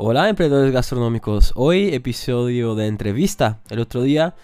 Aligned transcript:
Hola 0.00 0.28
emprendedores 0.28 0.72
gastronómicos, 0.72 1.52
hoy 1.56 1.92
episodio 1.92 2.76
de 2.76 2.86
entrevista. 2.86 3.58
El 3.68 3.80
otro 3.80 4.02
día 4.02 4.36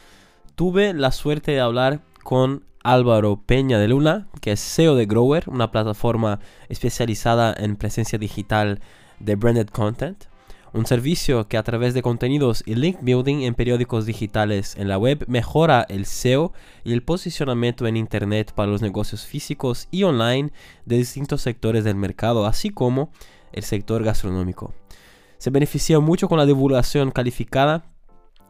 tuve 0.56 0.92
la 0.95 1.12
suerte 1.12 1.53
de 1.53 1.61
hablar 1.61 2.00
con 2.24 2.64
Álvaro 2.82 3.37
Peña 3.37 3.79
de 3.79 3.87
Luna, 3.87 4.27
que 4.40 4.51
es 4.51 4.61
CEO 4.61 4.96
de 4.96 5.06
Grower, 5.06 5.45
una 5.46 5.71
plataforma 5.71 6.40
especializada 6.69 7.54
en 7.56 7.77
presencia 7.77 8.19
digital 8.19 8.80
de 9.21 9.37
branded 9.37 9.69
content. 9.69 10.24
Un 10.72 10.87
servicio 10.87 11.46
que 11.46 11.56
a 11.56 11.62
través 11.62 11.94
de 11.94 12.02
contenidos 12.02 12.64
y 12.66 12.74
link 12.74 12.98
building 13.02 13.42
en 13.42 13.54
periódicos 13.54 14.06
digitales 14.06 14.74
en 14.76 14.88
la 14.88 14.98
web 14.98 15.24
mejora 15.28 15.86
el 15.88 16.06
SEO 16.06 16.52
y 16.82 16.92
el 16.95 17.05
posicionamiento 17.05 17.86
en 17.86 17.96
Internet 17.96 18.50
para 18.56 18.73
los 18.73 18.82
negocios 18.82 19.24
físicos 19.24 19.86
y 19.92 20.02
online 20.02 20.50
de 20.84 20.96
distintos 20.96 21.42
sectores 21.42 21.84
del 21.84 21.95
mercado, 21.95 22.45
así 22.45 22.70
como 22.70 23.12
el 23.52 23.62
sector 23.62 24.02
gastronómico. 24.02 24.74
Se 25.44 25.50
beneficia 25.50 26.00
mucho 26.00 26.26
con 26.26 26.38
la 26.38 26.46
divulgación 26.46 27.10
calificada 27.10 27.84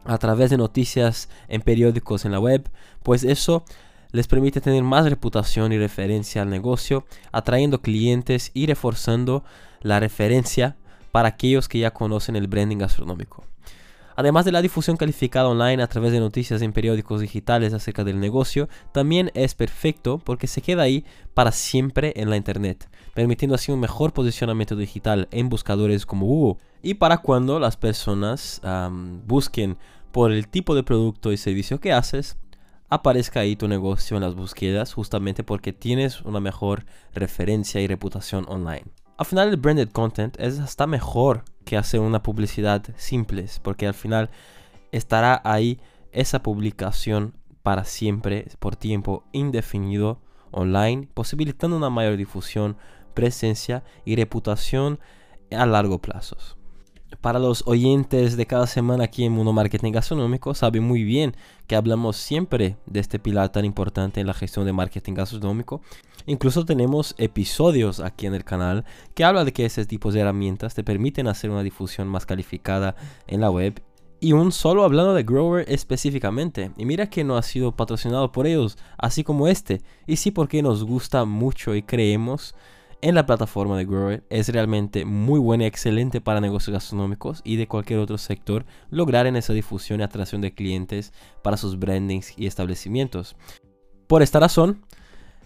a 0.05 0.17
través 0.17 0.49
de 0.49 0.55
noticias 0.55 1.27
en 1.49 1.61
periódicos 1.61 2.23
en 2.23 2.31
la 2.31 2.39
web, 2.39 2.69
pues 3.03 3.25
eso 3.25 3.65
les 4.11 4.27
permite 4.27 4.61
tener 4.61 4.81
más 4.81 5.03
reputación 5.03 5.73
y 5.73 5.77
referencia 5.77 6.41
al 6.41 6.49
negocio, 6.49 7.05
atrayendo 7.33 7.81
clientes 7.81 8.49
y 8.53 8.65
reforzando 8.65 9.43
la 9.81 9.99
referencia 9.99 10.77
para 11.11 11.27
aquellos 11.27 11.67
que 11.67 11.79
ya 11.79 11.91
conocen 11.91 12.37
el 12.37 12.47
branding 12.47 12.77
gastronómico. 12.77 13.43
Además 14.15 14.45
de 14.45 14.51
la 14.51 14.61
difusión 14.61 14.95
calificada 14.95 15.49
online 15.49 15.83
a 15.83 15.87
través 15.87 16.11
de 16.11 16.19
noticias 16.19 16.61
en 16.61 16.71
periódicos 16.71 17.19
digitales 17.19 17.73
acerca 17.73 18.03
del 18.03 18.19
negocio, 18.19 18.69
también 18.93 19.29
es 19.33 19.55
perfecto 19.55 20.19
porque 20.19 20.47
se 20.47 20.61
queda 20.61 20.83
ahí 20.83 21.05
para 21.33 21.51
siempre 21.51 22.13
en 22.15 22.29
la 22.29 22.37
internet, 22.37 22.89
permitiendo 23.13 23.55
así 23.55 23.71
un 23.71 23.79
mejor 23.81 24.13
posicionamiento 24.13 24.75
digital 24.75 25.27
en 25.31 25.49
buscadores 25.49 26.05
como 26.05 26.25
Google. 26.25 26.63
Y 26.81 26.93
para 26.93 27.17
cuando 27.17 27.59
las 27.59 27.75
personas 27.75 28.61
busquen 29.25 29.77
por 30.11 30.31
el 30.31 30.47
tipo 30.47 30.75
de 30.75 30.83
producto 30.83 31.33
y 31.33 31.37
servicio 31.37 31.81
que 31.81 31.91
haces, 31.91 32.37
aparezca 32.87 33.41
ahí 33.41 33.55
tu 33.55 33.67
negocio 33.67 34.15
en 34.15 34.23
las 34.23 34.35
búsquedas 34.35 34.93
justamente 34.93 35.43
porque 35.43 35.73
tienes 35.73 36.21
una 36.21 36.39
mejor 36.39 36.85
referencia 37.13 37.81
y 37.81 37.87
reputación 37.87 38.45
online. 38.47 38.85
Al 39.17 39.25
final 39.25 39.49
el 39.49 39.57
branded 39.57 39.89
content 39.89 40.39
es 40.39 40.59
hasta 40.59 40.87
mejor 40.87 41.43
que 41.65 41.77
hacer 41.77 41.99
una 41.99 42.23
publicidad 42.23 42.83
simple, 42.95 43.45
porque 43.61 43.87
al 43.87 43.93
final 43.93 44.29
estará 44.91 45.41
ahí 45.43 45.79
esa 46.11 46.41
publicación 46.41 47.35
para 47.63 47.83
siempre, 47.83 48.47
por 48.59 48.75
tiempo 48.75 49.25
indefinido, 49.31 50.21
online, 50.51 51.09
posibilitando 51.13 51.75
una 51.75 51.89
mayor 51.89 52.15
difusión, 52.15 52.77
presencia 53.13 53.83
y 54.05 54.15
reputación 54.15 54.99
a 55.51 55.65
largo 55.65 55.99
plazo 55.99 56.37
para 57.25 57.39
los 57.39 57.63
oyentes 57.65 58.37
de 58.37 58.45
cada 58.45 58.67
semana 58.67 59.05
aquí 59.05 59.25
en 59.25 59.31
Mundo 59.31 59.51
Marketing 59.51 59.91
Gastronómico 59.91 60.53
saben 60.53 60.83
muy 60.83 61.03
bien 61.03 61.35
que 61.65 61.75
hablamos 61.75 62.17
siempre 62.17 62.77
de 62.85 62.99
este 62.99 63.17
pilar 63.17 63.49
tan 63.49 63.65
importante 63.65 64.21
en 64.21 64.27
la 64.27 64.35
gestión 64.35 64.63
de 64.63 64.73
marketing 64.73 65.15
gastronómico. 65.15 65.81
Incluso 66.27 66.65
tenemos 66.65 67.15
episodios 67.17 67.99
aquí 67.99 68.27
en 68.27 68.35
el 68.35 68.43
canal 68.43 68.85
que 69.15 69.23
habla 69.23 69.43
de 69.43 69.53
que 69.53 69.65
ese 69.65 69.87
tipo 69.87 70.11
de 70.11 70.19
herramientas 70.19 70.75
te 70.75 70.83
permiten 70.83 71.27
hacer 71.27 71.49
una 71.49 71.63
difusión 71.63 72.07
más 72.07 72.27
calificada 72.27 72.95
en 73.25 73.41
la 73.41 73.49
web 73.49 73.81
y 74.19 74.33
un 74.33 74.51
solo 74.51 74.83
hablando 74.83 75.15
de 75.15 75.23
Grower 75.23 75.65
específicamente. 75.67 76.73
Y 76.77 76.85
mira 76.85 77.09
que 77.09 77.23
no 77.23 77.37
ha 77.37 77.41
sido 77.41 77.75
patrocinado 77.75 78.31
por 78.31 78.45
ellos, 78.45 78.77
así 78.99 79.23
como 79.23 79.47
este. 79.47 79.81
Y 80.05 80.17
sí 80.17 80.29
porque 80.29 80.61
nos 80.61 80.83
gusta 80.83 81.25
mucho 81.25 81.73
y 81.73 81.81
creemos 81.81 82.53
en 83.01 83.15
la 83.15 83.25
plataforma 83.25 83.77
de 83.77 83.85
Grower 83.85 84.23
es 84.29 84.49
realmente 84.49 85.05
muy 85.05 85.39
buena 85.39 85.63
y 85.63 85.67
excelente 85.67 86.21
para 86.21 86.41
negocios 86.41 86.73
gastronómicos 86.73 87.41
y 87.43 87.55
de 87.57 87.67
cualquier 87.67 87.99
otro 87.99 88.17
sector 88.17 88.65
lograr 88.89 89.27
en 89.27 89.35
esa 89.35 89.53
difusión 89.53 89.99
y 89.99 90.03
atracción 90.03 90.41
de 90.41 90.53
clientes 90.53 91.13
para 91.43 91.57
sus 91.57 91.77
brandings 91.77 92.33
y 92.37 92.47
establecimientos. 92.47 93.35
Por 94.07 94.21
esta 94.21 94.39
razón, 94.39 94.81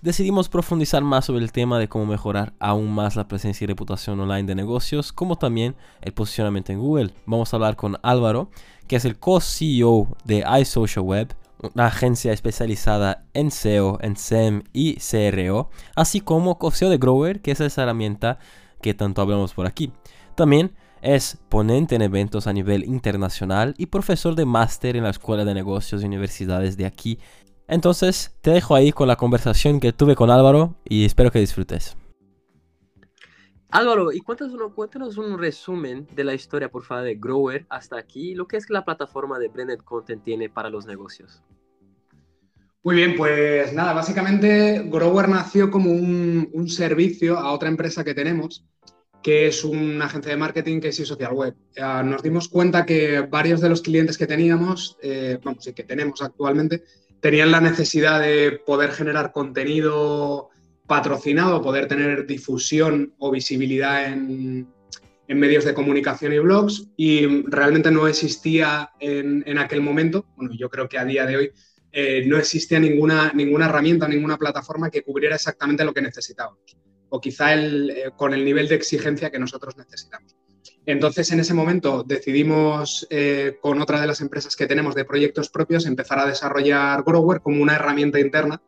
decidimos 0.01 0.49
profundizar 0.49 1.03
más 1.03 1.25
sobre 1.25 1.43
el 1.43 1.51
tema 1.51 1.79
de 1.79 1.89
cómo 1.89 2.05
mejorar 2.05 2.53
aún 2.59 2.91
más 2.91 3.15
la 3.15 3.27
presencia 3.27 3.65
y 3.65 3.67
reputación 3.67 4.19
online 4.19 4.43
de 4.43 4.55
negocios, 4.55 5.11
como 5.11 5.37
también 5.37 5.75
el 6.01 6.13
posicionamiento 6.13 6.71
en 6.71 6.79
Google. 6.79 7.13
Vamos 7.25 7.53
a 7.53 7.57
hablar 7.57 7.75
con 7.75 7.97
Álvaro, 8.03 8.49
que 8.87 8.95
es 8.95 9.05
el 9.05 9.19
co-CEO 9.19 10.15
de 10.23 10.45
iSocial 10.61 11.05
Web, 11.05 11.35
una 11.73 11.87
agencia 11.87 12.33
especializada 12.33 13.25
en 13.33 13.51
SEO, 13.51 13.97
en 14.01 14.15
SEM 14.15 14.63
y 14.73 14.95
CRO, 14.95 15.69
así 15.95 16.21
como 16.21 16.57
co-CEO 16.57 16.89
de 16.89 16.97
Grower, 16.97 17.41
que 17.41 17.51
es 17.51 17.59
esa 17.59 17.83
herramienta 17.83 18.39
que 18.81 18.93
tanto 18.93 19.21
hablamos 19.21 19.53
por 19.53 19.67
aquí. 19.67 19.91
También 20.35 20.75
es 21.01 21.37
ponente 21.49 21.95
en 21.95 22.01
eventos 22.01 22.47
a 22.47 22.53
nivel 22.53 22.83
internacional 22.85 23.73
y 23.77 23.87
profesor 23.87 24.35
de 24.35 24.45
máster 24.45 24.95
en 24.95 25.03
la 25.03 25.09
Escuela 25.09 25.45
de 25.45 25.53
Negocios 25.53 26.01
y 26.01 26.05
Universidades 26.05 26.77
de 26.77 26.85
aquí. 26.85 27.19
Entonces, 27.67 28.35
te 28.41 28.51
dejo 28.51 28.75
ahí 28.75 28.91
con 28.91 29.07
la 29.07 29.15
conversación 29.15 29.79
que 29.79 29.93
tuve 29.93 30.15
con 30.15 30.31
Álvaro 30.31 30.75
y 30.85 31.05
espero 31.05 31.31
que 31.31 31.39
disfrutes. 31.39 31.95
Álvaro, 33.71 34.11
y 34.11 34.19
cuéntanos, 34.21 34.73
cuéntanos 34.73 35.17
un 35.17 35.37
resumen 35.37 36.07
de 36.15 36.23
la 36.23 36.33
historia, 36.33 36.69
por 36.69 36.83
favor, 36.83 37.03
de 37.03 37.15
Grower 37.15 37.67
hasta 37.69 37.97
aquí, 37.97 38.33
lo 38.33 38.47
que 38.47 38.57
es 38.57 38.65
que 38.65 38.73
la 38.73 38.83
plataforma 38.83 39.37
de 39.37 39.47
Branded 39.47 39.79
Content 39.79 40.23
tiene 40.23 40.49
para 40.49 40.69
los 40.69 40.87
negocios. 40.87 41.43
Muy 42.81 42.95
bien, 42.95 43.15
pues 43.15 43.71
nada, 43.73 43.93
básicamente 43.93 44.81
Grower 44.85 45.29
nació 45.29 45.69
como 45.69 45.91
un, 45.91 46.67
servicio 46.67 47.37
a 47.37 47.51
otra 47.51 47.69
empresa 47.69 48.03
que 48.03 48.15
tenemos, 48.15 48.65
que 49.21 49.47
es 49.47 49.63
una 49.63 50.05
agencia 50.05 50.31
de 50.31 50.37
marketing 50.37 50.79
que 50.79 50.87
es 50.87 50.95
Social 50.95 51.33
Web. 51.33 51.55
nos 52.05 52.23
dimos 52.23 52.47
cuenta 52.47 52.85
que 52.85 53.19
varios 53.21 53.61
de 53.61 53.69
los 53.69 53.81
clientes 53.81 54.17
que 54.17 54.25
teníamos, 54.25 54.97
eh, 55.03 55.37
vamos, 55.43 55.67
y 55.67 55.73
que 55.73 55.83
tenemos 55.83 56.21
actualmente, 56.23 56.83
tenían 57.19 57.51
la 57.51 57.61
necesidad 57.61 58.21
de 58.21 58.59
poder 58.65 58.91
generar 58.91 59.31
contenido 59.31 60.49
patrocinado, 60.89 61.61
poder 61.61 61.87
tener 61.87 62.25
difusión 62.25 63.13
o 63.19 63.31
visibilidad 63.31 64.11
en, 64.11 64.67
medios 65.27 65.63
de 65.63 65.75
comunicación 65.75 66.33
y 66.33 66.39
blogs 66.39 66.87
y 66.97 67.43
realmente 67.43 67.91
no 67.91 68.07
existía 68.07 68.89
en, 68.99 69.57
aquel 69.59 69.81
momento, 69.81 70.25
bueno, 70.35 70.51
yo 70.57 70.69
creo 70.71 70.89
que 70.89 70.97
a 70.97 71.05
día 71.05 71.27
de 71.27 71.37
hoy 71.37 71.51
eh, 71.91 72.25
no 72.25 72.37
existía 72.37 72.79
ninguna, 72.79 73.31
ninguna 73.35 73.67
herramienta, 73.67 74.07
ninguna 74.07 74.37
plataforma 74.37 74.89
que 74.89 75.03
cubriera 75.03 75.35
exactamente 75.35 75.85
lo 75.85 75.93
que 75.93 76.01
necesitábamos 76.01 76.75
o 77.09 77.19
quizá 77.19 77.53
el, 77.53 77.89
eh, 77.91 78.11
con 78.15 78.33
el 78.33 78.43
nivel 78.43 78.67
de 78.67 78.75
exigencia 78.75 79.29
que 79.29 79.39
nosotros 79.39 79.77
necesitamos. 79.77 80.35
Entonces, 80.85 81.31
en 81.31 81.39
ese 81.39 81.53
momento 81.53 82.03
decidimos, 82.03 83.05
eh, 83.09 83.57
con 83.61 83.81
otra 83.81 84.01
de 84.01 84.07
las 84.07 84.21
empresas 84.21 84.55
que 84.55 84.65
tenemos 84.65 84.95
de 84.95 85.05
proyectos 85.05 85.49
propios, 85.49 85.85
empezar 85.85 86.19
a 86.19 86.25
desarrollar 86.25 87.03
Grower 87.03 87.41
como 87.41 87.61
una 87.61 87.75
herramienta 87.75 88.19
interna 88.19 88.61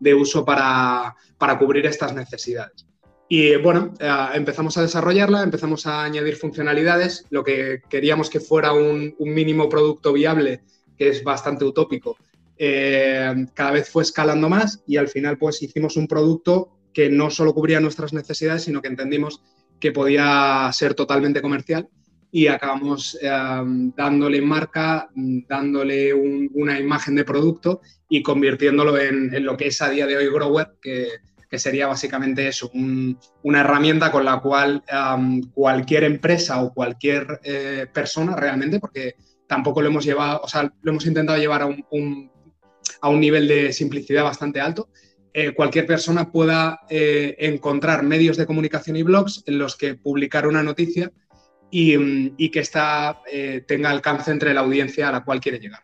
de 0.00 0.14
uso 0.14 0.44
para, 0.44 1.14
cubrir 1.58 1.86
estas 1.86 2.14
necesidades. 2.14 2.86
Y 3.28 3.56
bueno, 3.56 3.92
eh, 3.98 4.28
empezamos 4.34 4.76
a 4.76 4.82
desarrollarla, 4.82 5.42
empezamos 5.42 5.86
a 5.86 6.04
añadir 6.04 6.36
funcionalidades, 6.36 7.26
lo 7.30 7.42
que 7.42 7.82
queríamos 7.88 8.30
que 8.30 8.40
fuera 8.40 8.72
un, 8.72 9.14
mínimo 9.18 9.68
producto 9.68 10.12
viable, 10.12 10.62
que 10.96 11.08
es 11.08 11.24
bastante 11.24 11.64
utópico, 11.64 12.16
eh, 12.58 13.46
cada 13.52 13.72
vez 13.72 13.90
fue 13.90 14.02
escalando 14.02 14.48
más 14.48 14.82
y 14.86 14.96
al 14.96 15.08
final 15.08 15.36
pues 15.36 15.62
hicimos 15.62 15.96
un 15.96 16.08
producto 16.08 16.70
que 16.94 17.10
no 17.10 17.28
solo 17.30 17.52
cubría 17.52 17.80
nuestras 17.80 18.14
necesidades, 18.14 18.62
sino 18.62 18.80
que 18.80 18.88
entendimos 18.88 19.42
que 19.78 19.92
podía 19.92 20.70
ser 20.72 20.94
totalmente 20.94 21.42
comercial 21.42 21.88
y 22.36 22.48
acabamos 22.48 23.18
em, 23.22 23.94
dándole 23.96 24.42
marca, 24.42 25.08
dándole 25.14 26.12
una 26.12 26.78
imagen 26.78 27.14
de 27.14 27.24
producto 27.24 27.80
y 28.10 28.22
convirtiéndolo 28.22 28.98
en, 28.98 29.42
lo 29.42 29.56
que 29.56 29.68
es 29.68 29.80
a 29.80 29.88
día 29.88 30.06
de 30.06 30.18
hoy 30.18 30.26
Grower, 30.26 30.76
que, 30.82 31.08
sería 31.56 31.86
básicamente 31.86 32.46
eso, 32.46 32.70
una 32.74 33.60
herramienta 33.60 34.12
con 34.12 34.26
la 34.26 34.40
cual 34.40 34.84
cualquier 35.54 36.04
empresa 36.04 36.62
o 36.62 36.74
cualquier 36.74 37.40
eh, 37.42 37.86
persona 37.90 38.36
realmente, 38.36 38.80
porque 38.80 39.14
tampoco 39.46 39.80
lo 39.80 39.88
hemos 39.88 40.04
llevado, 40.04 40.42
o 40.42 40.48
sea, 40.48 40.70
lo 40.82 40.90
hemos 40.90 41.06
intentado 41.06 41.38
llevar 41.38 41.62
a 41.62 41.66
un, 41.66 42.30
a 43.00 43.08
un 43.08 43.18
nivel 43.18 43.48
de 43.48 43.72
simplicidad 43.72 44.24
bastante 44.24 44.60
alto, 44.60 44.90
eh, 45.38 45.52
cualquier 45.52 45.86
persona 45.86 46.32
pueda 46.32 46.80
eh, 46.88 47.34
encontrar 47.38 48.02
medios 48.02 48.36
de 48.38 48.46
comunicación 48.46 48.96
y 48.96 49.02
blogs 49.02 49.42
en 49.46 49.58
los 49.58 49.76
que 49.76 49.94
publicar 49.94 50.46
una 50.46 50.62
noticia 50.62 51.12
y, 51.70 52.50
que 52.50 52.60
esta 52.60 53.22
eh, 53.30 53.64
tenga 53.66 53.90
alcance 53.90 54.30
entre 54.30 54.54
la 54.54 54.60
audiencia 54.60 55.08
a 55.08 55.12
la 55.12 55.24
cual 55.24 55.40
quiere 55.40 55.58
llegar. 55.58 55.82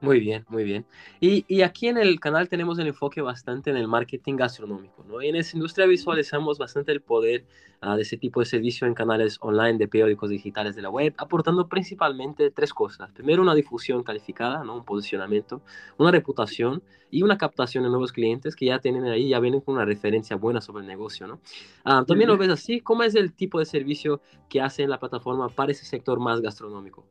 Muy 0.00 0.18
bien, 0.20 0.46
muy 0.48 0.64
bien. 0.64 0.86
Y, 1.20 1.44
y, 1.46 1.60
aquí 1.60 1.88
en 1.88 1.98
el 1.98 2.18
canal 2.20 2.48
tenemos 2.48 2.78
el 2.78 2.86
enfoque 2.86 3.20
bastante 3.20 3.68
en 3.68 3.76
el 3.76 3.86
marketing 3.86 4.36
gastronómico, 4.36 5.04
¿no? 5.06 5.20
Y 5.20 5.28
en 5.28 5.36
esa 5.36 5.56
industria 5.56 5.86
visualizamos 5.86 6.58
bastante 6.58 6.90
el 6.90 7.02
poder 7.02 7.44
uh, 7.82 7.96
de 7.96 8.02
ese 8.02 8.16
tipo 8.16 8.40
de 8.40 8.46
servicio 8.46 8.86
en 8.86 8.94
canales 8.94 9.36
online 9.40 9.76
de 9.76 9.88
periódicos 9.88 10.30
digitales 10.30 10.74
de 10.74 10.82
la 10.82 10.88
web, 10.88 11.12
aportando 11.18 11.68
principalmente 11.68 12.50
tres 12.50 12.72
cosas. 12.72 13.12
Primero, 13.12 13.42
una 13.42 13.54
difusión 13.54 14.02
calificada, 14.02 14.64
¿no? 14.64 14.76
Un 14.76 14.84
posicionamiento, 14.86 15.60
una 15.98 16.10
reputación 16.10 16.82
y 17.10 17.22
una 17.22 17.36
captación 17.36 17.84
de 17.84 17.90
nuevos 17.90 18.12
clientes 18.12 18.56
que 18.56 18.66
ya 18.66 18.78
tienen 18.78 19.04
ahí, 19.04 19.28
ya 19.28 19.40
vienen 19.40 19.60
con 19.60 19.74
una 19.74 19.84
referencia 19.84 20.36
buena 20.36 20.62
sobre 20.62 20.80
el 20.80 20.88
negocio, 20.88 21.26
¿no? 21.26 21.40
Uh, 21.84 22.06
También 22.06 22.28
lo 22.28 22.38
ves 22.38 22.48
así, 22.48 22.80
¿cómo 22.80 23.02
es 23.02 23.14
el 23.14 23.34
tipo 23.34 23.58
de 23.58 23.66
servicio 23.66 24.22
que 24.48 24.62
hace 24.62 24.82
en 24.82 24.88
la 24.90 24.98
plataforma 24.98 25.50
para 25.50 25.72
ese 25.72 25.84
sector 25.84 26.18
más 26.20 26.40
gastronómico? 26.40 27.06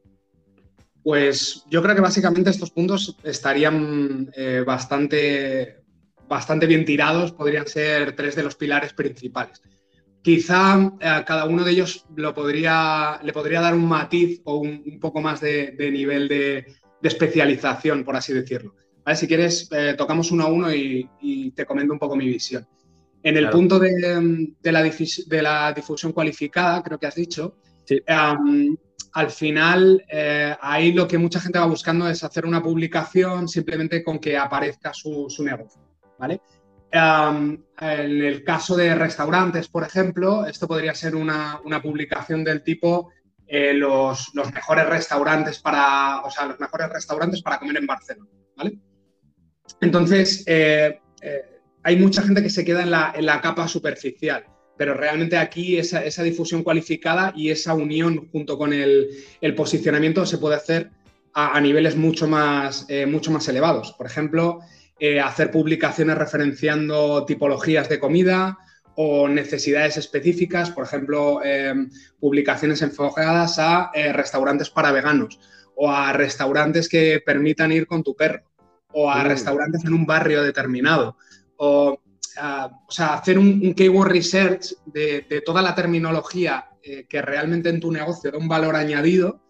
Pues 1.10 1.66
yo 1.68 1.82
creo 1.82 1.96
que 1.96 2.02
básicamente 2.02 2.52
estos 2.52 2.70
puntos 2.70 3.18
estarían 3.24 4.30
eh, 4.36 4.64
bastante, 4.64 5.78
bastante 6.28 6.68
bien 6.68 6.86
tirados, 6.86 7.32
podrían 7.32 7.66
ser 7.66 8.16
tres 8.16 8.36
de 8.36 8.44
los 8.44 8.54
pilares 8.54 8.94
principales. 8.94 9.60
Quizá 10.22 10.76
a 11.02 11.26
cada 11.26 11.46
uno 11.46 11.64
de 11.64 11.72
ellos 11.72 12.06
lo 12.16 12.36
podría, 12.36 13.20
le 13.24 13.34
podría 13.34 13.60
dar 13.60 13.74
un 13.74 13.88
matiz 13.88 14.40
o 14.44 14.58
un, 14.58 15.00
poco 15.02 15.20
más 15.20 15.42
de, 15.42 15.76
nivel 15.92 16.28
de, 16.28 16.76
especialización, 17.02 18.04
por 18.04 18.16
así 18.16 18.32
decirlo. 18.32 18.76
Si 19.16 19.28
quieres, 19.28 19.68
eh, 19.72 19.96
tocamos 19.98 20.30
uno 20.30 20.44
a 20.44 20.48
uno 20.52 20.72
y, 20.72 21.52
te 21.56 21.66
comento 21.66 21.92
un 21.92 21.98
poco 21.98 22.16
mi 22.16 22.28
visión. 22.28 22.68
En 23.24 23.36
el 23.36 23.50
punto 23.50 23.80
de, 23.80 24.00
la 24.62 24.84
de, 24.84 25.42
la 25.42 25.74
difusión 25.74 26.12
cualificada, 26.12 26.84
creo 26.84 27.00
que 27.00 27.08
has 27.08 27.16
dicho, 27.16 27.56
sí 27.84 28.00
al 29.14 29.32
final 29.32 30.04
eh, 30.10 30.56
ahí 30.62 30.92
lo 30.92 31.08
que 31.08 31.18
mucha 31.18 31.40
gente 31.40 31.60
va 31.60 31.66
buscando 31.66 32.08
es 32.08 32.24
hacer 32.24 32.46
una 32.46 32.62
publicación 32.62 33.48
simplemente 33.48 34.04
con 34.04 34.20
que 34.20 34.38
aparezca 34.38 34.94
su, 34.94 35.28
negocio, 35.40 35.82
¿vale? 36.18 36.42
en 36.92 37.64
el 37.80 38.44
caso 38.44 38.76
de 38.76 38.96
restaurantes, 38.96 39.68
por 39.68 39.84
ejemplo, 39.84 40.46
esto 40.48 40.68
podría 40.68 40.96
ser 40.96 41.16
una, 41.16 41.62
publicación 41.84 42.44
del 42.44 42.64
tipo 42.64 43.12
eh, 43.46 43.74
los, 43.74 44.32
mejores 44.54 44.88
restaurantes 44.88 45.60
para, 45.60 46.22
o 46.22 46.32
sea, 46.32 46.48
los 46.48 46.60
mejores 46.60 46.90
restaurantes 46.90 47.42
para 47.44 47.60
comer 47.60 47.78
en 47.78 47.86
Barcelona, 47.86 48.30
¿vale? 48.58 48.80
Entonces, 49.82 50.44
eh, 50.48 51.00
hay 51.84 51.96
mucha 51.96 52.24
gente 52.24 52.42
que 52.42 52.50
se 52.50 52.66
queda 52.66 52.82
en 52.82 52.92
la, 52.92 53.14
en 53.16 53.26
la 53.26 53.40
capa 53.40 53.68
superficial 53.68 54.46
pero 54.80 54.94
realmente 54.94 55.36
aquí 55.36 55.78
esa, 55.78 56.24
difusión 56.24 56.64
cualificada 56.64 57.34
y 57.36 57.50
esa 57.50 57.74
unión 57.74 58.30
junto 58.32 58.58
con 58.58 58.72
el, 58.72 59.10
posicionamiento 59.58 60.26
se 60.26 60.38
puede 60.38 60.56
hacer 60.56 60.90
a, 61.34 61.60
niveles 61.60 61.98
mucho 61.98 62.30
más, 62.30 62.86
eh, 62.88 63.06
mucho 63.06 63.30
más 63.30 63.46
elevados. 63.50 63.92
Por 63.92 64.06
ejemplo, 64.06 64.62
eh, 64.98 65.20
hacer 65.20 65.52
publicaciones 65.52 66.18
referenciando 66.18 67.26
tipologías 67.26 67.90
de 67.90 68.00
comida 68.00 68.58
o 68.96 69.28
necesidades 69.28 69.98
específicas, 69.98 70.72
por 70.72 70.86
ejemplo, 70.86 71.42
eh, 71.44 71.74
publicaciones 72.18 72.82
enfocadas 72.82 73.60
a 73.60 73.92
restaurantes 74.14 74.70
para 74.70 74.94
veganos 74.94 75.42
o 75.76 75.92
a 75.92 76.14
restaurantes 76.14 76.88
que 76.88 77.22
permitan 77.26 77.74
ir 77.74 77.86
con 77.86 78.02
tu 78.02 78.16
perro 78.16 78.44
o 78.94 79.12
a 79.12 79.26
mm. 79.26 79.28
restaurantes 79.28 79.84
en 79.84 79.94
un 79.94 80.06
barrio 80.06 80.42
determinado 80.42 81.18
o 81.58 82.00
o 82.88 82.92
sea, 82.92 83.14
hacer 83.14 83.38
un, 83.38 83.74
keyword 83.74 84.12
research 84.12 84.74
de, 84.86 85.44
toda 85.46 85.62
la 85.62 85.76
terminología 85.76 86.70
eh, 86.84 87.06
que 87.08 87.22
realmente 87.22 87.70
en 87.70 87.80
tu 87.80 87.92
negocio 87.92 88.32
da 88.32 88.38
un 88.38 88.48
valor 88.48 88.76
añadido 88.76 89.42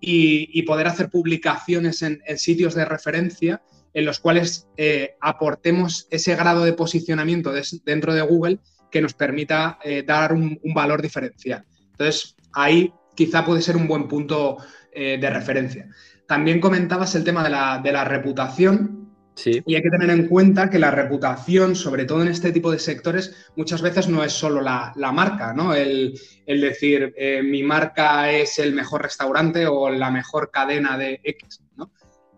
y, 0.00 0.62
poder 0.62 0.86
hacer 0.86 1.10
publicaciones 1.10 2.02
en, 2.02 2.20
sitios 2.36 2.74
de 2.74 2.84
referencia 2.84 3.62
en 3.94 4.04
los 4.04 4.20
cuales 4.20 4.68
eh, 4.76 5.16
aportemos 5.20 6.06
ese 6.10 6.36
grado 6.36 6.64
de 6.64 6.72
posicionamiento 6.72 7.52
dentro 7.84 8.14
de 8.14 8.22
Google 8.22 8.58
que 8.90 9.00
nos 9.00 9.14
permita 9.14 9.78
eh, 9.82 10.04
dar 10.06 10.32
un, 10.32 10.58
valor 10.74 11.02
diferencial. 11.02 11.64
Entonces, 11.90 12.36
ahí 12.52 12.92
quizá 13.16 13.44
puede 13.44 13.62
ser 13.62 13.76
un 13.76 13.88
buen 13.88 14.06
punto 14.06 14.58
de 14.94 15.30
referencia. 15.30 15.88
También 16.26 16.60
comentabas 16.60 17.14
el 17.14 17.22
tema 17.22 17.44
de 17.44 17.50
de 17.84 17.92
la 17.92 18.04
reputación 18.04 19.07
y 19.46 19.74
hay 19.74 19.82
que 19.82 19.90
tener 19.90 20.10
en 20.10 20.26
cuenta 20.26 20.70
que 20.70 20.78
la 20.78 20.90
reputación, 20.90 21.76
sobre 21.76 22.04
todo 22.04 22.22
en 22.22 22.28
este 22.28 22.52
tipo 22.52 22.70
de 22.70 22.78
sectores, 22.78 23.34
muchas 23.56 23.82
veces 23.82 24.08
no 24.08 24.24
es 24.24 24.32
solo 24.32 24.60
la, 24.60 24.92
marca, 25.12 25.52
¿no? 25.52 25.74
El, 25.74 26.18
decir, 26.46 27.14
eh, 27.16 27.42
mi 27.42 27.62
marca 27.62 28.30
es 28.32 28.58
el 28.58 28.72
mejor 28.72 29.02
restaurante 29.02 29.66
o 29.66 29.90
la 29.90 30.10
mejor 30.10 30.50
cadena 30.50 30.98
de 30.98 31.20
X, 31.22 31.60
¿no? 31.76 31.90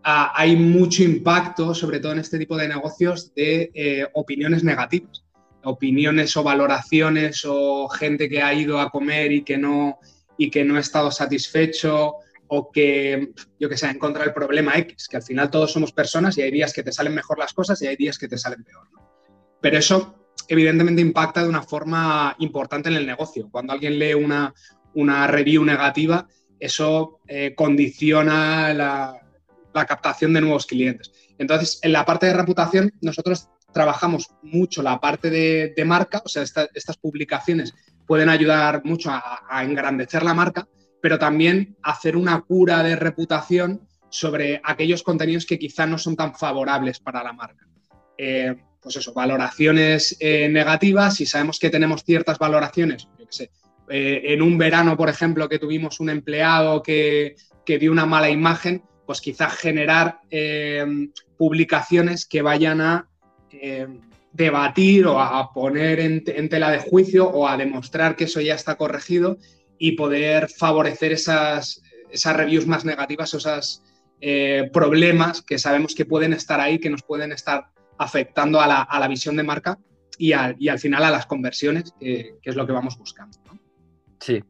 Ah, 0.02 0.32
hay 0.35 0.56
mucho 0.56 1.02
impacto, 1.02 1.75
sobre 1.75 2.00
todo 2.00 2.12
en 2.12 2.20
este 2.20 2.38
tipo 2.38 2.56
de 2.56 2.69
negocios, 2.69 3.35
de 3.35 3.70
eh, 3.75 4.06
opiniones 4.14 4.64
negativas. 4.64 5.25
Opiniones 5.62 6.35
o 6.38 6.43
valoraciones 6.43 7.44
o 7.47 7.87
gente 7.88 8.29
que 8.29 8.43
ha 8.43 8.55
ido 8.55 8.81
a 8.81 8.91
comer 8.91 9.31
y 9.31 9.43
que 9.43 9.58
no, 9.58 9.99
y 10.38 10.50
que 10.50 10.64
no 10.64 10.76
ha 10.76 10.81
estado 10.81 11.11
satisfecho 11.11 12.14
o 12.52 12.70
que, 12.73 13.32
yo 13.61 13.69
que 13.69 13.76
sé, 13.76 13.88
encontrar 13.88 14.26
el 14.26 14.35
problema 14.35 14.76
X, 14.76 15.06
que 15.08 15.17
al 15.17 15.23
final 15.23 15.50
todos 15.50 15.73
somos 15.73 15.93
personas 15.93 16.37
y 16.37 16.43
hay 16.43 16.50
días 16.50 16.73
que 16.73 16.82
te 16.82 16.91
salen 16.91 17.14
mejor 17.14 17.38
las 17.38 17.52
cosas 17.52 17.81
y 17.81 17.87
hay 17.87 17.94
días 17.94 18.19
que 18.19 18.26
te 18.26 18.37
salen 18.37 18.64
peor. 18.64 18.88
Pero 19.61 19.79
eso 19.79 20.26
evidentemente 20.49 21.00
impacta 21.00 21.44
de 21.44 21.49
una 21.49 21.62
forma 21.62 22.35
importante 22.41 22.88
en 22.88 22.97
el 22.97 23.06
negocio. 23.06 23.49
Cuando 23.52 23.73
alguien 23.73 24.00
lee 24.00 24.14
una, 24.14 24.52
una 24.94 25.29
review 25.29 25.64
negativa, 25.64 26.26
eso 26.58 27.20
eh, 27.29 27.55
condiciona 27.55 28.75
la, 28.75 29.17
captación 29.73 30.32
de 30.32 30.41
nuevos 30.41 30.67
clientes. 30.67 31.12
Entonces, 31.38 31.79
en 31.82 31.93
la 31.93 32.05
parte 32.05 32.26
de 32.26 32.35
reputación, 32.35 32.93
nosotros 33.00 33.49
trabajamos 33.73 34.29
mucho 34.43 34.82
la 34.82 34.99
parte 34.99 35.31
de, 35.31 35.85
marca, 35.85 36.20
o 36.25 36.29
sea, 36.29 36.43
estas 36.43 36.97
publicaciones 36.97 37.73
pueden 38.08 38.29
ayudar 38.29 38.85
mucho 38.85 39.11
a 39.12 39.62
engrandecer 39.64 40.25
la 40.25 40.35
marca, 40.35 40.67
pero 41.00 41.19
también 41.19 41.76
hacer 41.82 42.17
una 42.17 42.41
cura 42.43 42.82
de 42.82 42.97
reputación 42.97 43.81
sobre 44.11 44.61
aquellos 44.64 45.02
contenidos 45.02 45.47
que 45.47 45.58
quizá 45.58 45.87
no 45.87 45.97
son 45.97 46.17
tan 46.17 46.35
favorables 46.35 46.99
para 46.99 47.23
la 47.23 47.32
marca. 47.32 47.67
Eh, 48.19 48.55
pues 48.82 48.97
eso, 48.97 49.12
valoraciones 49.14 50.17
eh, 50.20 50.49
negativas, 50.49 51.20
y 51.20 51.26
sabemos 51.26 51.58
que 51.58 51.70
tenemos 51.70 52.02
ciertas 52.02 52.38
valoraciones, 52.38 53.08
yo 53.19 53.26
qué 53.26 53.32
sé, 53.32 53.50
eh, 53.88 54.32
en 54.32 54.43
un 54.43 54.58
verano, 54.58 54.97
por 54.97 55.08
ejemplo, 55.08 55.49
que 55.49 55.58
tuvimos 55.58 56.00
un 56.00 56.11
empleado 56.11 56.82
que, 56.82 57.37
dio 57.67 57.93
una 57.93 58.05
mala 58.05 58.29
imagen, 58.29 58.82
pues 59.06 59.20
quizá 59.20 59.49
generar 59.49 60.23
publicaciones 61.37 62.26
que 62.26 62.43
vayan 62.43 62.81
a 62.81 63.08
debatir 64.32 65.06
o 65.06 65.20
a 65.20 65.52
poner 65.52 66.00
en, 66.00 66.49
tela 66.49 66.73
de 66.73 66.81
juicio 66.81 67.29
o 67.29 67.47
a 67.47 67.56
demostrar 67.56 68.17
que 68.17 68.25
eso 68.25 68.41
ya 68.41 68.56
está 68.56 68.75
corregido 68.75 69.38
y 69.82 69.93
poder 69.93 70.50
favorecer 70.50 71.11
esas, 71.11 71.82
esas 72.11 72.37
reviews 72.37 72.67
más 72.67 72.85
negativas, 72.85 73.32
esos 73.32 73.82
eh, 74.21 74.69
problemas 74.71 75.41
que 75.41 75.59
sabemos 75.59 75.94
que 75.94 76.05
pueden 76.05 76.35
estar 76.35 76.61
ahí, 76.61 76.79
que 76.79 76.91
nos 76.91 77.03
pueden 77.03 77.32
estar 77.32 77.71
afectando 77.97 78.61
a 78.61 78.67
la, 78.67 78.82
a 78.82 79.00
la 79.00 79.09
visión 79.09 79.37
de 79.37 79.43
marca 79.43 79.79
y, 80.19 80.32
y, 80.59 80.69
al 80.69 80.79
final 80.79 81.03
a 81.03 81.11
las 81.11 81.25
conversiones, 81.25 81.94
que, 81.99 82.37
es 82.43 82.56
lo 82.56 82.67
que 82.67 82.73
vamos 82.73 82.99
buscando. 82.99 83.38
Sí, 84.21 84.44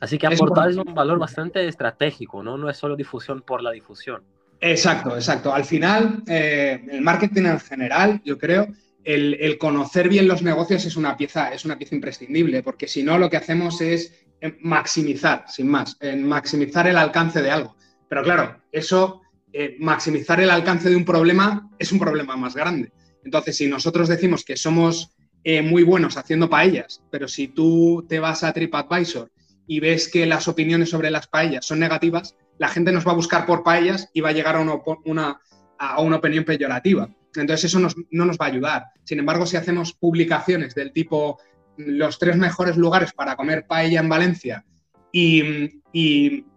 así 0.00 0.18
que 0.18 0.26
aportar 0.26 0.70
es 0.70 0.76
un 0.76 0.92
valor 0.92 1.20
bastante 1.20 1.68
estratégico, 1.68 2.42
¿no? 2.42 2.58
No 2.58 2.68
es 2.68 2.76
solo 2.76 2.96
difusión 2.96 3.42
por 3.42 3.62
la 3.62 3.70
difusión. 3.70 4.24
Exacto, 4.60 5.14
exacto. 5.14 5.54
Al 5.54 5.64
final, 5.64 6.24
eh, 6.26 6.84
el 6.90 7.02
marketing 7.02 7.42
en 7.42 7.60
general, 7.60 8.20
yo 8.24 8.36
creo, 8.36 8.66
el, 9.04 9.34
el, 9.34 9.58
conocer 9.58 10.08
bien 10.08 10.26
los 10.26 10.42
negocios 10.42 10.84
es 10.84 10.96
una 10.96 11.16
pieza, 11.16 11.54
es 11.54 11.64
una 11.64 11.78
pieza 11.78 11.94
imprescindible, 11.94 12.64
porque 12.64 12.88
si 12.88 13.04
no, 13.04 13.16
lo 13.16 13.30
que 13.30 13.36
hacemos 13.36 13.80
es 13.80 14.26
maximizar, 14.60 15.44
sin 15.48 15.68
más, 15.68 15.96
en 16.00 16.26
maximizar 16.26 16.86
el 16.86 16.96
alcance 16.96 17.42
de 17.42 17.50
algo. 17.50 17.76
Pero 18.08 18.22
claro, 18.22 18.60
eso, 18.72 19.22
eh, 19.52 19.76
maximizar 19.78 20.40
el 20.40 20.50
alcance 20.50 20.90
de 20.90 20.96
un 20.96 21.04
problema 21.04 21.70
es 21.78 21.92
un 21.92 21.98
problema 21.98 22.36
más 22.36 22.54
grande. 22.54 22.92
Entonces, 23.24 23.56
si 23.56 23.68
nosotros 23.68 24.08
decimos 24.08 24.44
que 24.44 24.56
somos 24.56 25.10
eh, 25.44 25.62
muy 25.62 25.82
buenos 25.82 26.16
haciendo 26.16 26.50
paellas, 26.50 27.02
pero 27.10 27.28
si 27.28 27.48
tú 27.48 28.04
te 28.08 28.18
vas 28.18 28.42
a 28.44 28.52
TripAdvisor 28.52 29.30
y 29.66 29.80
ves 29.80 30.08
que 30.08 30.26
las 30.26 30.48
opiniones 30.48 30.90
sobre 30.90 31.10
las 31.10 31.26
paellas 31.26 31.64
son 31.64 31.78
negativas, 31.78 32.36
la 32.58 32.68
gente 32.68 32.92
nos 32.92 33.06
va 33.06 33.12
a 33.12 33.16
buscar 33.16 33.46
por 33.46 33.62
paellas 33.62 34.08
y 34.12 34.20
va 34.20 34.30
a 34.30 34.32
llegar 34.32 34.56
a 34.56 34.60
una, 34.60 35.40
a 35.78 36.00
una 36.00 36.16
opinión 36.16 36.44
peyorativa. 36.44 37.08
Entonces, 37.34 37.64
eso 37.64 37.80
no 37.80 38.24
nos 38.24 38.38
va 38.38 38.46
a 38.46 38.48
ayudar. 38.48 38.84
Sin 39.04 39.18
embargo, 39.18 39.46
si 39.46 39.56
hacemos 39.56 39.94
publicaciones 39.94 40.74
del 40.74 40.92
tipo 40.92 41.38
los 41.86 42.18
tres 42.18 42.36
mejores 42.36 42.76
lugares 42.76 43.12
para 43.12 43.36
comer 43.36 43.66
paella 43.66 44.00
en 44.00 44.08
Valencia 44.08 44.64
y, 45.12 45.70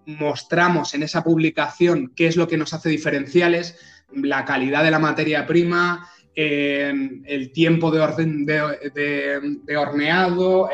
mostramos 0.08 0.94
en 0.94 1.01
esa 1.01 1.24
publicación 1.24 2.13
qué 2.15 2.27
es 2.27 2.38
lo 2.38 2.48
que 2.48 2.58
nos 2.58 2.75
hace 2.75 2.89
diferenciales, 2.89 3.75
la 4.13 4.46
calidad 4.46 4.84
de 4.84 4.91
la 4.91 5.00
materia 5.00 5.48
prima, 5.48 6.08
eh, 6.36 6.94
el 7.25 7.51
tiempo 7.51 7.89
de, 7.89 8.01
horneado, 9.75 10.70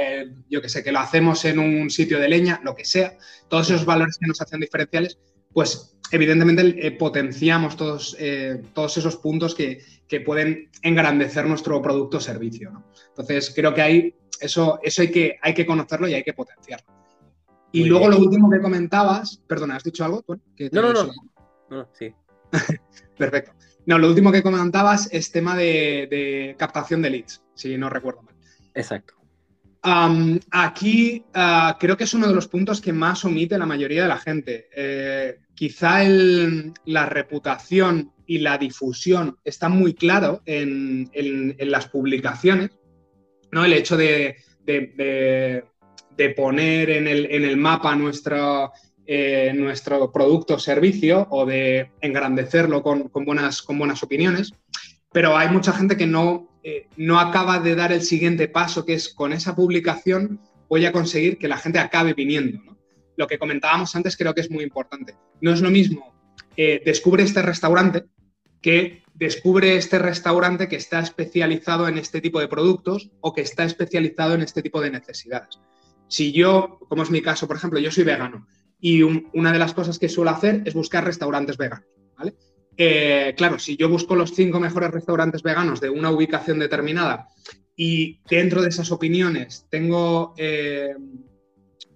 yo 0.49 0.61
que 0.61 0.67
sé, 0.67 0.83
que 0.83 0.91
lo 0.91 0.99
hacemos 0.99 1.45
en 1.45 1.59
un 1.59 1.89
sitio 1.89 2.19
de 2.19 2.27
leña, 2.27 2.59
lo 2.61 2.75
que 2.75 2.83
sea, 2.83 3.17
todos 3.47 3.69
esos 3.69 3.85
valores 3.85 4.17
que 4.19 4.27
nos 4.27 4.41
hacen 4.41 4.59
diferenciales, 4.59 5.17
pues 5.53 5.97
evidentemente 6.11 6.87
eh, 6.87 6.91
potenciamos 6.91 7.75
todos, 7.75 8.15
eh, 8.19 8.61
todos 8.73 8.97
esos 8.97 9.17
puntos 9.17 9.55
que, 9.55 10.01
pueden 10.25 10.69
engrandecer 10.81 11.45
nuestro 11.45 11.81
producto 11.81 12.17
o 12.17 12.19
servicio. 12.19 12.83
Entonces, 13.07 13.49
creo 13.55 13.73
que 13.73 13.81
hay, 13.81 14.15
eso, 14.41 14.77
eso 14.83 15.03
hay, 15.03 15.09
que, 15.09 15.37
hay 15.41 15.53
que 15.53 15.65
conocerlo 15.65 16.05
y 16.05 16.13
hay 16.13 16.23
que 16.23 16.33
potenciarlo. 16.33 16.85
Y 17.71 17.85
luego 17.85 18.09
lo 18.09 18.17
último 18.17 18.49
que 18.49 18.59
comentabas, 18.59 19.41
perdona, 19.47 19.77
¿has 19.77 19.85
dicho 19.85 20.03
algo? 20.03 20.21
no, 20.27 20.81
no, 20.81 20.91
no, 20.91 21.11
no, 21.69 21.89
sí. 21.97 22.13
Perfecto. 23.17 23.53
No, 23.85 23.97
lo 23.97 24.09
último 24.09 24.31
que 24.31 24.43
comentabas 24.43 25.07
es 25.11 25.31
tema 25.31 25.55
de, 25.55 26.55
captación 26.57 27.01
de 27.01 27.09
leads, 27.09 27.41
si 27.55 27.77
no 27.77 27.89
recuerdo 27.89 28.21
mal. 28.23 28.35
Exacto. 28.73 29.15
Aquí 29.83 31.25
ah, 31.33 31.77
creo 31.79 31.97
que 31.97 32.03
es 32.03 32.13
uno 32.13 32.27
de 32.27 32.35
los 32.35 32.47
puntos 32.47 32.81
que 32.81 32.93
más 32.93 33.25
omite 33.25 33.57
la 33.57 33.65
mayoría 33.65 34.03
de 34.03 34.07
la 34.07 34.17
gente. 34.17 34.67
Eh, 34.75 35.39
quizá 35.55 36.03
la 36.85 37.05
reputación 37.05 38.11
y 38.25 38.39
la 38.39 38.57
difusión 38.57 39.37
está 39.43 39.69
muy 39.69 39.93
claro 39.93 40.41
en, 40.45 41.11
las 41.59 41.87
publicaciones, 41.87 42.71
¿no? 43.51 43.65
El 43.65 43.73
hecho 43.73 43.97
de, 43.97 44.35
poner 46.35 46.89
en 46.89 47.07
el, 47.07 47.57
mapa 47.57 47.95
nuestro, 47.95 48.71
eh, 49.05 49.51
nuestro 49.55 50.11
producto 50.11 50.55
o 50.55 50.59
servicio 50.59 51.27
o 51.29 51.45
de 51.45 51.91
engrandecerlo 52.01 52.81
con, 52.81 53.09
buenas, 53.13 53.61
con 53.61 53.77
buenas 53.77 54.01
opiniones, 54.03 54.53
pero 55.11 55.35
hay 55.35 55.49
mucha 55.49 55.73
gente 55.73 55.97
que 55.97 56.07
no, 56.07 56.50
eh, 56.63 56.87
no 56.97 57.19
acaba 57.19 57.59
de 57.59 57.75
dar 57.75 57.91
el 57.91 58.01
siguiente 58.01 58.47
paso, 58.47 58.85
que 58.85 58.93
es 58.93 59.09
con 59.09 59.33
esa 59.33 59.55
publicación 59.55 60.39
voy 60.69 60.85
a 60.85 60.91
conseguir 60.91 61.37
que 61.37 61.47
la 61.47 61.57
gente 61.57 61.79
acabe 61.79 62.13
viniendo. 62.13 62.77
Lo 63.17 63.27
que 63.27 63.37
comentábamos 63.37 63.95
antes 63.95 64.15
creo 64.15 64.33
que 64.33 64.41
es 64.41 64.49
muy 64.49 64.63
importante. 64.63 65.15
No 65.41 65.51
es 65.51 65.61
lo 65.61 65.69
mismo 65.69 66.11
eh, 66.57 66.81
descubre 66.85 67.23
este 67.23 67.41
restaurante 67.41 68.05
que 68.61 69.03
descubre 69.13 69.77
este 69.77 69.99
restaurante 69.99 70.67
que 70.67 70.75
está 70.75 70.99
especializado 70.99 71.87
en 71.87 71.97
este 71.97 72.21
tipo 72.21 72.39
de 72.39 72.47
productos 72.47 73.09
o 73.21 73.33
que 73.33 73.41
está 73.41 73.63
especializado 73.63 74.35
en 74.35 74.41
este 74.41 74.61
tipo 74.61 74.81
de 74.81 74.91
necesidades. 74.91 75.59
Si 76.07 76.31
yo, 76.31 76.79
como 76.89 77.03
es 77.03 77.09
mi 77.09 77.21
caso, 77.21 77.47
por 77.47 77.55
ejemplo, 77.55 77.79
yo 77.79 77.91
soy 77.91 78.03
vegano 78.03 78.47
y 78.79 79.01
una 79.01 79.51
de 79.51 79.59
las 79.59 79.73
cosas 79.73 79.97
que 79.97 80.09
suelo 80.09 80.31
hacer 80.31 80.61
es 80.65 80.73
buscar 80.73 81.05
restaurantes 81.05 81.57
veganos. 81.57 81.85
Claro, 83.35 83.59
si 83.59 83.77
yo 83.77 83.89
busco 83.89 84.15
los 84.15 84.33
cinco 84.33 84.59
mejores 84.59 84.91
restaurantes 84.91 85.43
veganos 85.43 85.79
de 85.79 85.89
una 85.89 86.09
ubicación 86.09 86.57
determinada 86.57 87.27
y 87.75 88.19
dentro 88.29 88.61
de 88.61 88.69
esas 88.69 88.91
opiniones 88.91 89.65
tengo 89.69 90.33
eh, 90.37 90.95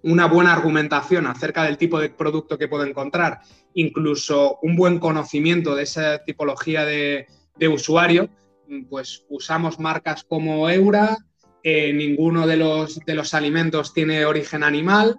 una 0.02 0.26
buena 0.26 0.52
argumentación 0.52 1.26
acerca 1.26 1.64
del 1.64 1.78
tipo 1.78 1.98
de 1.98 2.10
producto 2.10 2.58
que 2.58 2.68
puedo 2.68 2.84
encontrar, 2.84 3.40
incluso 3.74 4.58
un 4.62 4.76
buen 4.76 4.98
conocimiento 4.98 5.74
de 5.74 5.82
esa 5.82 6.24
tipología 6.24 6.84
de, 6.84 7.26
usuario, 7.72 8.28
pues 8.88 9.24
usamos 9.28 9.78
marcas 9.78 10.24
como 10.24 10.68
Eura, 10.68 11.16
eh, 11.62 11.92
ninguno 11.92 12.46
de 12.46 12.56
los, 12.56 13.00
de 13.00 13.14
los 13.14 13.34
alimentos 13.34 13.92
tiene 13.92 14.24
origen 14.24 14.62
animal, 14.62 15.16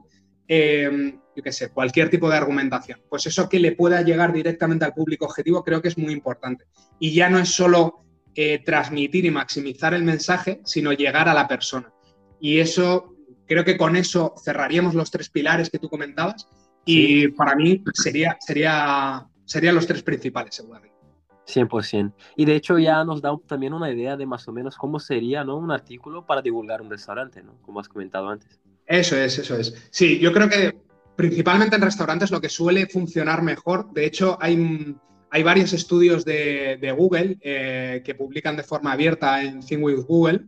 eh, 0.48 1.18
yo 1.38 1.44
qué 1.44 1.52
sé, 1.52 1.70
cualquier 1.70 2.10
tipo 2.10 2.28
de 2.32 2.36
argumentación. 2.36 3.00
Pues 3.08 3.28
eso 3.28 3.48
que 3.48 3.60
le 3.60 3.74
pueda 3.74 4.02
llegar 4.02 4.34
directamente 4.34 4.86
al 4.86 4.94
público 4.94 5.26
objetivo 5.26 5.64
creo 5.64 5.84
que 5.84 5.90
es 5.90 5.98
muy 5.98 6.12
importante. 6.12 6.66
Y 7.00 7.14
ya 7.14 7.30
no 7.30 7.38
es 7.38 7.50
solo 7.50 8.04
eh, 8.34 8.64
transmitir 8.66 9.24
y 9.24 9.30
maximizar 9.30 9.94
el 9.94 10.04
mensaje, 10.04 10.62
sino 10.66 10.94
llegar 10.94 11.30
a 11.30 11.36
la 11.36 11.48
persona. 11.48 11.94
Y 12.40 12.58
eso, 12.58 13.14
creo 13.46 13.64
que 13.64 13.78
con 13.78 13.96
eso 13.96 14.34
cerraríamos 14.44 14.96
los 14.96 15.12
tres 15.12 15.30
pilares 15.30 15.70
que 15.70 15.78
tú 15.78 15.90
comentabas 15.90 16.48
y 16.84 17.28
para 17.28 17.56
mí 17.56 17.84
sería, 17.94 18.36
sería, 18.40 19.28
serían 19.46 19.76
los 19.76 19.86
tres 19.86 20.02
principales, 20.02 20.56
seguramente. 20.56 20.98
100%. 21.46 22.14
Y 22.36 22.46
de 22.46 22.56
hecho 22.56 22.80
ya 22.80 23.04
nos 23.04 23.22
da 23.22 23.38
también 23.46 23.76
una 23.76 23.92
idea 23.92 24.18
de 24.18 24.26
más 24.26 24.48
o 24.48 24.52
menos 24.52 24.76
cómo 24.76 25.00
sería 25.00 25.44
¿no? 25.44 25.56
un 25.58 25.70
artículo 25.70 26.26
para 26.26 26.42
divulgar 26.42 26.82
un 26.82 26.90
restaurante, 26.90 27.44
¿no? 27.44 27.62
como 27.62 27.80
has 27.80 27.88
comentado 27.88 28.28
antes. 28.28 28.60
Eso 28.88 29.16
es, 29.16 29.38
eso 29.38 29.56
es. 29.56 29.88
Sí, 29.92 30.18
yo 30.18 30.34
creo 30.34 30.50
que 30.50 30.87
principalmente 31.18 31.76
en 31.76 31.82
restaurantes 31.82 32.32
lo 32.32 32.40
que 32.40 32.48
suele 32.48 32.86
funcionar 32.86 33.42
mejor, 33.42 33.92
de 33.92 34.06
hecho 34.06 34.38
hay, 34.40 34.96
hay 35.32 35.44
varios 35.44 35.74
estudios 35.74 36.24
de, 36.24 36.96
Google 36.96 37.38
eh, 37.42 38.02
que 38.06 38.16
publican 38.16 38.56
de 38.56 38.64
forma 38.64 38.94
abierta 38.94 39.44
en 39.44 39.60
Think 39.62 39.84
with 39.84 40.06
Google, 40.08 40.46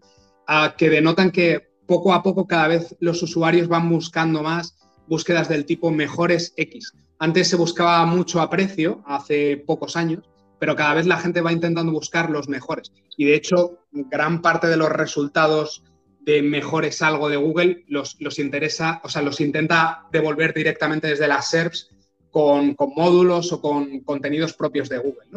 que 0.78 0.90
denotan 0.90 1.32
que 1.32 1.72
poco 1.88 2.14
a 2.14 2.22
poco 2.22 2.48
cada 2.48 2.68
vez 2.68 2.96
los 3.00 3.22
usuarios 3.24 3.68
van 3.68 3.90
buscando 3.90 4.44
más 4.44 4.78
búsquedas 5.08 5.50
del 5.50 5.66
tipo 5.66 5.92
mejores 5.92 6.54
X. 6.56 6.94
Antes 7.18 7.50
se 7.50 7.56
buscaba 7.56 8.06
mucho 8.06 8.40
a 8.40 8.50
precio, 8.50 9.04
hace 9.06 9.58
pocos 9.58 9.96
años, 9.96 10.30
pero 10.60 10.76
cada 10.76 10.94
vez 10.94 11.08
la 11.08 11.18
gente 11.18 11.42
va 11.42 11.52
intentando 11.52 11.92
buscar 11.92 12.30
los 12.30 12.48
mejores. 12.48 12.92
Y 13.18 13.26
de 13.26 13.36
hecho, 13.36 13.80
gran 13.92 14.42
parte 14.42 14.68
de 14.68 14.78
los 14.78 14.90
resultados 14.90 15.84
de 16.20 16.42
mejores 16.42 17.02
algo 17.02 17.30
de 17.30 17.38
Google 17.38 17.84
los, 17.88 18.18
los 18.20 18.40
interesa, 18.40 19.02
o 19.04 19.10
sea, 19.10 19.22
los 19.22 19.40
intenta 19.42 20.06
devolver 20.12 20.54
directamente 20.54 21.08
desde 21.08 21.28
las 21.28 21.50
SERPs 21.50 21.90
con, 22.30 22.76
módulos 22.96 23.52
o 23.52 23.62
con 23.62 24.02
contenidos 24.02 24.54
propios 24.54 24.90
de 24.90 24.98
Google. 24.98 25.28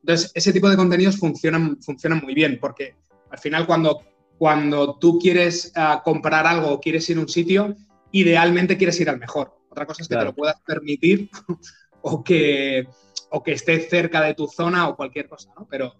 Entonces, 0.00 0.32
ese 0.34 0.52
tipo 0.52 0.68
de 0.68 0.76
contenidos 0.76 1.16
funcionan, 1.18 1.80
funcionan 1.80 2.20
muy 2.22 2.34
bien 2.34 2.58
porque 2.60 2.96
al 3.30 3.38
final 3.38 3.66
cuando, 3.66 4.02
cuando 4.36 4.98
tú 4.98 5.18
quieres 5.18 5.72
ah, 5.74 6.02
comprar 6.04 6.46
algo 6.46 6.72
o 6.72 6.80
quieres 6.80 7.08
ir 7.08 7.16
a 7.16 7.20
un 7.20 7.28
sitio, 7.28 7.74
idealmente 8.12 8.76
quieres 8.76 9.00
ir 9.00 9.08
al 9.08 9.18
mejor. 9.18 9.56
Otra 9.70 9.86
cosa 9.86 10.02
es 10.02 10.08
que 10.08 10.16
te 10.16 10.24
lo 10.24 10.34
puedas 10.34 10.60
permitir 10.60 11.30
o, 12.02 12.22
que, 12.22 12.86
o 13.30 13.42
que 13.42 13.52
esté 13.52 13.80
cerca 13.88 14.20
de 14.20 14.34
tu 14.34 14.46
zona 14.46 14.88
o 14.88 14.96
cualquier 14.96 15.28
cosa, 15.28 15.50
¿no? 15.56 15.66
Pero 15.68 15.94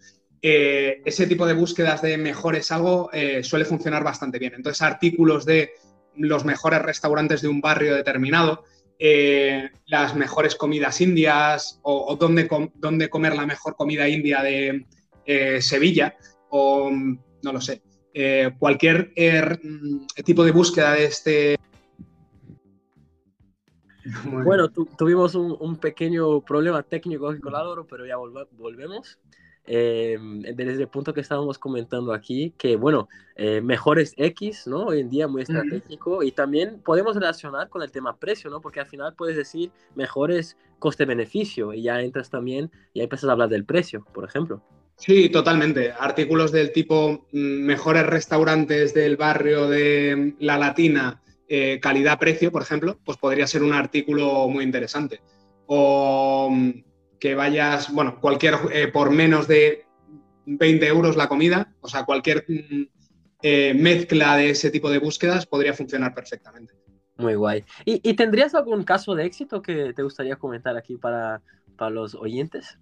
eh, 0.47 1.01
ese 1.07 1.27
tipo 1.27 1.47
de 1.47 1.55
búsquedas 1.55 2.03
de 2.03 2.19
mejores 2.19 2.71
algo 2.71 3.09
eh, 3.15 3.43
suele 3.43 3.65
funcionar 3.65 4.05
bastante 4.05 4.39
bien. 4.39 4.53
Entonces, 4.55 4.83
artículos 4.83 5.47
de 5.47 5.71
los 6.17 6.45
mejores 6.45 6.83
restaurantes 6.83 7.41
de 7.41 7.49
un 7.49 7.63
barrio 7.63 7.95
determinado, 7.95 8.65
eh, 8.99 9.71
las 9.87 10.15
mejores 10.15 10.55
comidas 10.55 11.01
indias 11.01 11.81
o, 11.83 12.15
dónde, 12.21 12.47
dónde, 12.75 13.09
comer 13.09 13.35
la 13.35 13.47
mejor 13.47 13.75
comida 13.75 14.07
india 14.07 14.43
de 14.43 14.85
Sevilla 15.63 16.15
o 16.51 16.91
no 16.91 17.51
lo 17.51 17.61
sé. 17.63 17.81
cualquier 18.59 19.13
mm, 19.63 20.05
tipo 20.27 20.45
de 20.45 20.51
búsqueda 20.51 20.93
de 20.93 21.05
este 21.05 21.57
bueno, 24.27 24.69
tuvimos 24.69 25.35
un, 25.35 25.77
pequeño 25.79 26.43
problema 26.43 26.83
técnico 26.83 27.35
con 27.41 27.53
la 27.55 27.65
pero 27.89 28.05
ya 28.05 28.17
volvemos. 28.19 29.19
Eh, 29.67 30.19
desde 30.55 30.83
el 30.83 30.89
punto 30.89 31.15
que 31.15 31.23
estábamos 31.23 31.59
comentando 31.59 32.13
aquí, 32.13 32.53
que 32.59 32.77
bueno, 32.77 33.09
eh, 33.37 33.61
mejores 33.63 34.13
X, 34.17 34.67
¿no? 34.67 34.87
Hoy 34.87 35.01
en 35.01 35.09
día 35.09 35.27
muy 35.27 35.43
estratégico 35.43 36.23
y 36.23 36.33
también 36.33 36.81
podemos 36.85 37.15
relacionar 37.15 37.69
con 37.71 37.83
el 37.83 37.91
tema 37.91 38.17
precio, 38.17 38.51
¿no? 38.51 38.61
Porque 38.61 38.81
al 38.81 38.87
final 38.87 39.15
puedes 39.15 39.37
decir 39.37 39.71
mejores 39.95 40.57
coste-beneficio 40.79 41.73
y 41.73 41.83
ya 41.83 42.03
entras 42.03 42.29
también 42.29 42.71
y 42.93 43.01
ahí 43.01 43.05
empiezas 43.05 43.29
a 43.29 43.33
hablar 43.33 43.49
del 43.49 43.65
precio, 43.65 44.05
por 44.13 44.25
ejemplo. 44.25 44.63
Sí, 44.97 45.29
totalmente. 45.29 45.93
Artículos 45.93 46.53
del 46.53 46.73
tipo 46.73 47.27
mm, 47.33 47.39
mejores 47.39 48.07
restaurantes 48.07 48.95
del 48.95 49.17
barrio 49.17 49.69
de 49.69 50.35
La 50.39 50.59
Latina 50.59 51.21
eh, 51.49 51.79
calidad-precio, 51.81 52.51
por 52.51 52.63
ejemplo, 52.63 52.99
pues 53.05 53.19
podría 53.19 53.47
ser 53.47 53.63
un 53.63 53.73
artículo 53.73 54.49
muy 54.49 54.65
interesante. 54.65 55.21
O 55.67 56.49
mm, 56.51 56.71
que 57.25 57.35
vayas, 57.35 57.91
bueno, 57.91 58.21
cualquier, 58.21 58.55
eh, 58.71 58.89
por 58.89 59.11
menos 59.11 59.49
de 59.49 59.87
20 60.45 60.87
euros 60.87 61.17
la 61.17 61.27
comida, 61.27 61.73
o 61.81 61.89
sea, 61.89 62.05
cualquier 62.05 62.45
mm, 62.47 62.83
eh, 63.41 63.73
mezcla 63.73 64.37
de 64.37 64.51
ese 64.51 64.71
tipo 64.71 64.91
de 64.91 64.99
búsquedas 64.99 65.47
podría 65.47 65.73
funcionar 65.73 66.13
perfectamente. 66.13 66.75
Muy 67.17 67.35
guay. 67.35 67.65
¿Y, 67.87 68.13
tendrías 68.13 68.55
algún 68.55 68.85
caso 68.85 69.15
de 69.15 69.25
éxito 69.25 69.63
que 69.63 69.95
te 69.95 70.03
gustaría 70.03 70.37
comentar 70.37 70.77
aquí 70.77 70.99
para, 70.99 71.41
para 71.79 71.91
los 71.91 72.15
oyentes? 72.15 72.77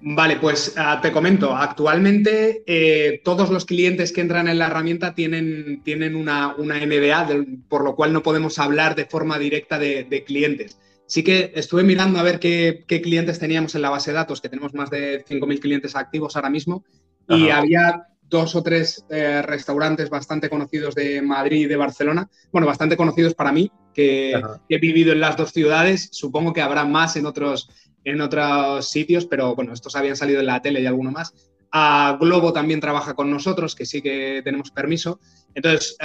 Vale, 0.00 0.36
pues 0.36 0.74
ah, 0.76 1.00
te 1.02 1.10
comento, 1.10 1.56
actualmente 1.56 2.62
eh, 2.64 3.20
todos 3.24 3.50
los 3.50 3.64
clientes 3.64 4.12
que 4.12 4.20
entran 4.20 4.46
en 4.46 4.60
la 4.60 4.68
herramienta 4.68 5.16
tienen, 5.16 5.82
tienen 5.82 6.14
una, 6.14 6.54
una 6.54 6.76
MBA, 6.76 7.26
por 7.68 7.82
lo 7.82 7.96
cual 7.96 8.12
no 8.12 8.22
podemos 8.22 8.60
hablar 8.60 8.94
de 8.94 9.06
forma 9.06 9.36
directa 9.36 9.80
de, 9.80 10.24
clientes. 10.24 10.78
Sí 11.08 11.24
que 11.24 11.52
estuve 11.54 11.82
mirando 11.84 12.20
a 12.20 12.22
ver 12.22 12.38
qué, 12.38 12.84
clientes 12.86 13.38
teníamos 13.38 13.74
en 13.74 13.80
la 13.82 13.88
base 13.88 14.10
de 14.10 14.16
datos, 14.16 14.42
que 14.42 14.50
tenemos 14.50 14.74
más 14.74 14.90
de 14.90 15.24
5.000 15.24 15.58
clientes 15.58 15.96
activos 15.96 16.36
ahora 16.36 16.50
mismo, 16.50 16.84
y 17.26 17.48
había 17.48 18.06
dos 18.28 18.54
o 18.54 18.62
tres 18.62 19.06
eh, 19.08 19.40
restaurantes 19.40 20.10
bastante 20.10 20.50
conocidos 20.50 20.94
de 20.94 21.22
Madrid 21.22 21.62
y 21.62 21.66
de 21.66 21.76
Barcelona, 21.76 22.28
bueno, 22.52 22.66
bastante 22.66 22.94
conocidos 22.94 23.34
para 23.34 23.52
mí, 23.52 23.72
que 23.94 24.38
he 24.68 24.78
vivido 24.78 25.12
en 25.12 25.20
las 25.20 25.36
dos 25.38 25.50
ciudades, 25.50 26.10
supongo 26.12 26.52
que 26.52 26.60
habrá 26.60 26.84
más 26.84 27.16
en 27.16 27.24
otros, 27.24 27.70
en 28.04 28.20
otros 28.20 28.88
sitios, 28.88 29.24
pero 29.24 29.54
bueno, 29.54 29.72
estos 29.72 29.96
habían 29.96 30.14
salido 30.16 30.40
en 30.40 30.46
la 30.46 30.60
tele 30.60 30.82
y 30.82 30.86
alguno 30.86 31.10
más. 31.10 31.32
A 31.70 32.18
Globo 32.20 32.52
también 32.52 32.80
trabaja 32.80 33.14
con 33.14 33.30
nosotros, 33.30 33.74
que 33.74 33.86
sí 33.86 34.02
que 34.02 34.42
tenemos 34.44 34.70
permiso. 34.70 35.20
Entonces, 35.54 35.96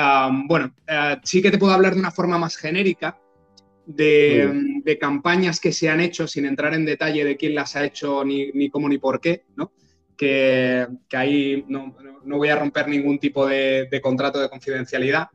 bueno, 0.47 0.73
eh, 0.87 1.17
sí 1.23 1.41
que 1.41 1.51
te 1.51 1.57
puedo 1.57 1.73
hablar 1.73 1.93
de 1.93 1.99
una 1.99 2.11
forma 2.11 2.37
más 2.37 2.55
genérica 2.55 3.17
de, 3.85 4.72
de, 4.83 4.97
campañas 4.97 5.59
que 5.59 5.71
se 5.71 5.89
han 5.89 6.01
hecho 6.01 6.27
sin 6.27 6.45
entrar 6.45 6.73
en 6.73 6.85
detalle 6.85 7.25
de 7.25 7.37
quién 7.37 7.55
las 7.55 7.75
ha 7.75 7.85
hecho, 7.85 8.23
ni, 8.23 8.51
ni 8.51 8.69
cómo, 8.69 8.89
ni 8.89 8.97
por 8.97 9.19
qué, 9.19 9.43
¿no? 9.55 9.71
Que, 10.15 10.87
ahí 11.11 11.65
no, 11.67 11.95
voy 12.25 12.49
a 12.49 12.55
romper 12.55 12.87
ningún 12.87 13.19
tipo 13.19 13.45
de, 13.45 13.99
contrato 14.01 14.39
de 14.39 14.49
confidencialidad. 14.49 15.27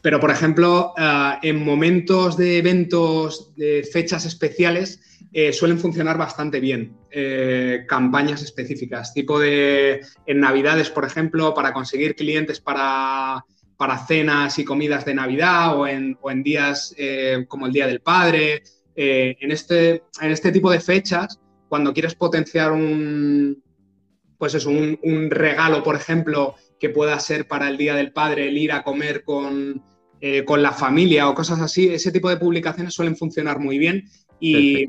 Pero, 0.00 0.18
por 0.18 0.30
ejemplo, 0.30 0.92
eh, 0.98 1.34
en 1.42 1.64
momentos 1.64 2.36
de 2.36 2.58
eventos, 2.58 3.54
de 3.54 3.88
fechas 3.90 4.24
especiales, 4.24 5.00
eh, 5.32 5.52
suelen 5.52 5.78
funcionar 5.78 6.18
bastante 6.18 6.60
bien 6.60 6.96
eh, 7.10 7.84
campañas 7.88 8.42
específicas, 8.42 9.14
tipo 9.14 9.38
de 9.38 10.00
en 10.26 10.40
Navidades, 10.40 10.90
por 10.90 11.04
ejemplo, 11.04 11.54
para 11.54 11.72
conseguir 11.72 12.16
clientes 12.16 12.60
para, 12.60 13.44
cenas 14.06 14.58
y 14.60 14.64
comidas 14.64 15.04
de 15.04 15.14
Navidad 15.14 15.76
o 15.76 15.88
en, 15.88 16.16
días 16.42 16.94
como 17.48 17.66
el 17.66 17.72
Día 17.72 17.86
del 17.86 18.00
Padre. 18.00 18.62
En, 18.94 19.50
este, 19.50 20.02
en 20.20 20.30
este 20.30 20.52
tipo 20.52 20.70
de 20.70 20.80
fechas, 20.80 21.38
cuando 21.68 21.92
quieres 21.92 22.14
potenciar 22.14 22.72
un, 22.72 23.62
pues 24.42 24.54
es 24.54 24.66
un, 24.66 24.98
regalo, 25.30 25.84
por 25.84 25.94
ejemplo, 25.94 26.56
que 26.80 26.88
pueda 26.88 27.18
ser 27.20 27.46
para 27.46 27.68
el 27.68 27.76
Día 27.76 27.94
del 27.94 28.12
Padre, 28.12 28.48
el 28.48 28.58
ir 28.58 28.72
a 28.72 28.82
comer 28.82 29.24
eh, 30.20 30.44
con, 30.44 30.62
la 30.62 30.72
familia 30.72 31.28
o 31.28 31.34
cosas 31.34 31.60
así, 31.60 31.88
ese 31.88 32.10
tipo 32.10 32.28
de 32.28 32.38
publicaciones 32.38 32.92
suelen 32.92 33.16
funcionar 33.16 33.60
muy 33.60 33.78
bien 33.78 34.02
y, 34.40 34.84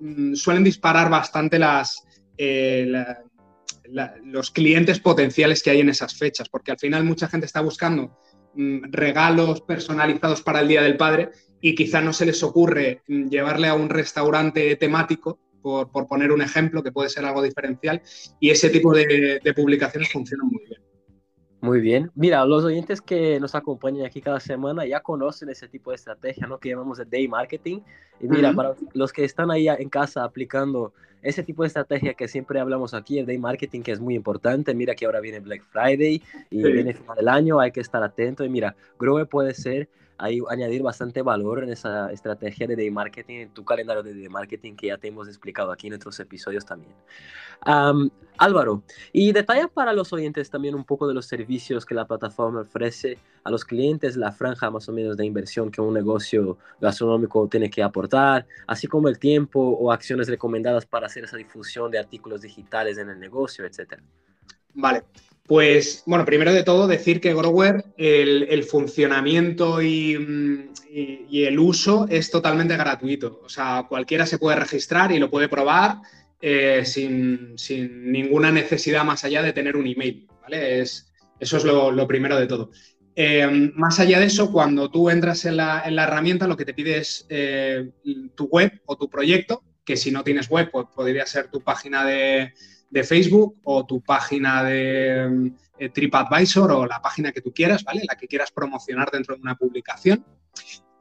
mm, 0.00 0.34
suelen 0.34 0.64
disparar 0.64 1.10
bastante 1.10 1.58
las, 1.58 2.02
eh, 2.38 2.90
los 4.24 4.50
clientes 4.50 5.00
potenciales 5.00 5.62
que 5.62 5.70
hay 5.70 5.80
en 5.80 5.90
esas 5.90 6.16
fechas, 6.16 6.48
porque 6.48 6.70
al 6.70 6.78
final 6.78 7.04
mucha 7.04 7.28
gente 7.28 7.44
está 7.44 7.60
buscando 7.60 8.18
regalos 8.54 9.60
personalizados 9.60 10.42
para 10.42 10.60
el 10.60 10.68
Día 10.68 10.82
del 10.82 10.96
Padre 10.96 11.30
y 11.60 11.74
quizá 11.74 12.00
no 12.00 12.12
se 12.12 12.26
les 12.26 12.42
ocurre 12.42 13.02
mm, 13.06 13.28
llevarle 13.28 13.68
a 13.68 13.74
un 13.74 13.88
restaurante 13.88 14.76
temático 14.76 15.38
por, 15.60 15.90
poner 16.08 16.32
un 16.32 16.42
ejemplo 16.42 16.82
que 16.82 16.92
puede 16.92 17.10
ser 17.10 17.24
algo 17.24 17.42
diferencial, 17.42 18.00
y 18.40 18.50
ese 18.50 18.70
tipo 18.70 18.94
de, 18.94 19.40
publicaciones 19.54 20.10
funcionan 20.10 20.48
muy 20.48 20.64
bien. 20.66 20.79
Muy 21.60 21.80
bien. 21.80 22.10
Mira, 22.14 22.44
los 22.46 22.64
oyentes 22.64 23.02
que 23.02 23.38
nos 23.38 23.54
acompañan 23.54 24.06
aquí 24.06 24.22
cada 24.22 24.40
semana 24.40 24.86
ya 24.86 25.00
conocen 25.00 25.50
ese 25.50 25.68
tipo 25.68 25.90
de 25.90 25.96
estrategia, 25.96 26.46
¿no? 26.46 26.58
Que 26.58 26.70
llamamos 26.70 26.98
de 26.98 27.04
day 27.04 27.28
marketing. 27.28 27.80
Y 28.18 28.28
mira, 28.28 28.52
para 28.54 28.74
los 28.94 29.12
que 29.12 29.24
están 29.24 29.50
ahí 29.50 29.68
en 29.68 29.88
casa 29.90 30.24
aplicando 30.24 30.94
ese 31.22 31.42
tipo 31.42 31.62
de 31.62 31.66
estrategia 31.66 32.14
que 32.14 32.28
siempre 32.28 32.60
hablamos 32.60 32.94
aquí, 32.94 33.18
el 33.18 33.26
day 33.26 33.36
marketing, 33.36 33.82
que 33.82 33.92
es 33.92 34.00
muy 34.00 34.14
importante. 34.14 34.74
Mira 34.74 34.94
que 34.94 35.04
ahora 35.04 35.20
viene 35.20 35.40
Black 35.40 35.62
Friday 35.70 36.22
y 36.48 36.62
viene 36.62 36.94
final 36.94 37.16
del 37.16 37.28
año, 37.28 37.60
hay 37.60 37.72
que 37.72 37.80
estar 37.80 38.02
atento. 38.02 38.42
Y 38.42 38.48
mira, 38.48 38.74
Grow 38.98 39.26
puede 39.26 39.52
ser 39.52 39.88
añadir 40.20 40.82
bastante 40.82 41.22
valor 41.22 41.62
en 41.62 41.70
esa 41.70 42.12
estrategia 42.12 42.66
de 42.66 42.76
day 42.76 42.90
marketing, 42.90 43.36
en 43.36 43.50
tu 43.54 43.64
calendario 43.64 44.02
de 44.02 44.14
day 44.14 44.28
marketing 44.28 44.74
que 44.76 44.88
ya 44.88 44.98
te 44.98 45.08
hemos 45.08 45.28
explicado 45.28 45.72
aquí 45.72 45.86
en 45.86 45.94
otros 45.94 46.18
episodios 46.20 46.64
también. 46.64 46.94
Álvaro, 48.38 48.82
y 49.12 49.32
detalla 49.32 49.68
para 49.68 49.92
los 49.92 50.12
oyentes 50.12 50.48
también 50.50 50.74
un 50.74 50.84
poco 50.84 51.06
de 51.06 51.14
los 51.14 51.26
servicios 51.26 51.84
que 51.84 51.94
la 51.94 52.06
plataforma 52.06 52.62
ofrece 52.62 53.18
a 53.44 53.50
los 53.50 53.64
clientes, 53.64 54.16
la 54.16 54.32
franja 54.32 54.70
más 54.70 54.88
o 54.88 54.92
menos 54.92 55.16
de 55.16 55.26
inversión 55.26 55.70
que 55.70 55.80
un 55.80 55.92
negocio 55.92 56.56
gastronómico 56.80 57.48
tiene 57.48 57.68
que 57.68 57.82
aportar, 57.82 58.46
así 58.66 58.86
como 58.86 59.08
el 59.08 59.18
tiempo 59.18 59.60
o 59.60 59.92
acciones 59.92 60.28
recomendadas 60.28 60.86
para 60.86 61.06
hacer 61.06 61.24
esa 61.24 61.36
difusión 61.36 61.90
de 61.90 61.98
artículos 61.98 62.40
digitales 62.42 62.98
en 62.98 63.10
el 63.10 63.20
negocio, 63.20 63.64
etcétera. 63.66 64.02
Vale. 64.74 65.02
Pues, 65.50 66.04
bueno, 66.06 66.24
primero 66.24 66.52
de 66.52 66.62
todo 66.62 66.86
decir 66.86 67.20
que 67.20 67.34
Grower, 67.34 67.84
el, 67.96 68.62
funcionamiento 68.62 69.78
mm, 69.78 69.80
y, 69.80 71.42
el 71.42 71.58
uso 71.58 72.06
es 72.08 72.30
totalmente 72.30 72.76
gratuito. 72.76 73.40
O 73.42 73.48
sea, 73.48 73.84
cualquiera 73.88 74.26
se 74.26 74.38
puede 74.38 74.60
registrar 74.60 75.10
y 75.10 75.18
lo 75.18 75.28
puede 75.28 75.48
probar 75.48 75.96
eh, 76.40 76.84
sin, 76.84 77.56
ninguna 78.12 78.52
necesidad 78.52 79.04
más 79.04 79.24
allá 79.24 79.42
de 79.42 79.52
tener 79.52 79.76
un 79.76 79.88
email, 79.88 80.28
¿vale? 80.40 80.82
Es, 80.82 81.12
eso 81.40 81.56
es 81.56 81.64
lo, 81.64 82.06
primero 82.06 82.38
de 82.38 82.46
todo. 82.46 82.70
Eh, 83.16 83.72
más 83.74 83.98
allá 83.98 84.20
de 84.20 84.26
eso, 84.26 84.52
cuando 84.52 84.88
tú 84.88 85.10
entras 85.10 85.44
en 85.46 85.56
la, 85.56 85.82
herramienta, 85.84 86.46
lo 86.46 86.56
que 86.56 86.64
te 86.64 86.74
pide 86.74 86.98
es 86.98 87.26
eh, 87.28 87.90
tu 88.36 88.44
web 88.44 88.80
o 88.86 88.96
tu 88.96 89.10
proyecto, 89.10 89.64
que 89.84 89.96
si 89.96 90.12
no 90.12 90.22
tienes 90.22 90.48
web, 90.48 90.70
pues 90.70 90.86
podría 90.94 91.26
ser 91.26 91.48
tu 91.48 91.60
página 91.60 92.04
de, 92.04 92.52
de 92.90 93.04
Facebook 93.04 93.60
o 93.64 93.86
tu 93.86 94.00
página 94.00 94.62
de 94.64 95.52
eh, 95.78 95.88
TripAdvisor 95.88 96.72
o 96.72 96.86
la 96.86 97.00
página 97.00 97.32
que 97.32 97.40
tú 97.40 97.52
quieras, 97.52 97.84
¿vale? 97.84 98.02
La 98.06 98.16
que 98.16 98.26
quieras 98.26 98.50
promocionar 98.50 99.10
dentro 99.10 99.34
de 99.34 99.40
una 99.40 99.54
publicación. 99.54 100.24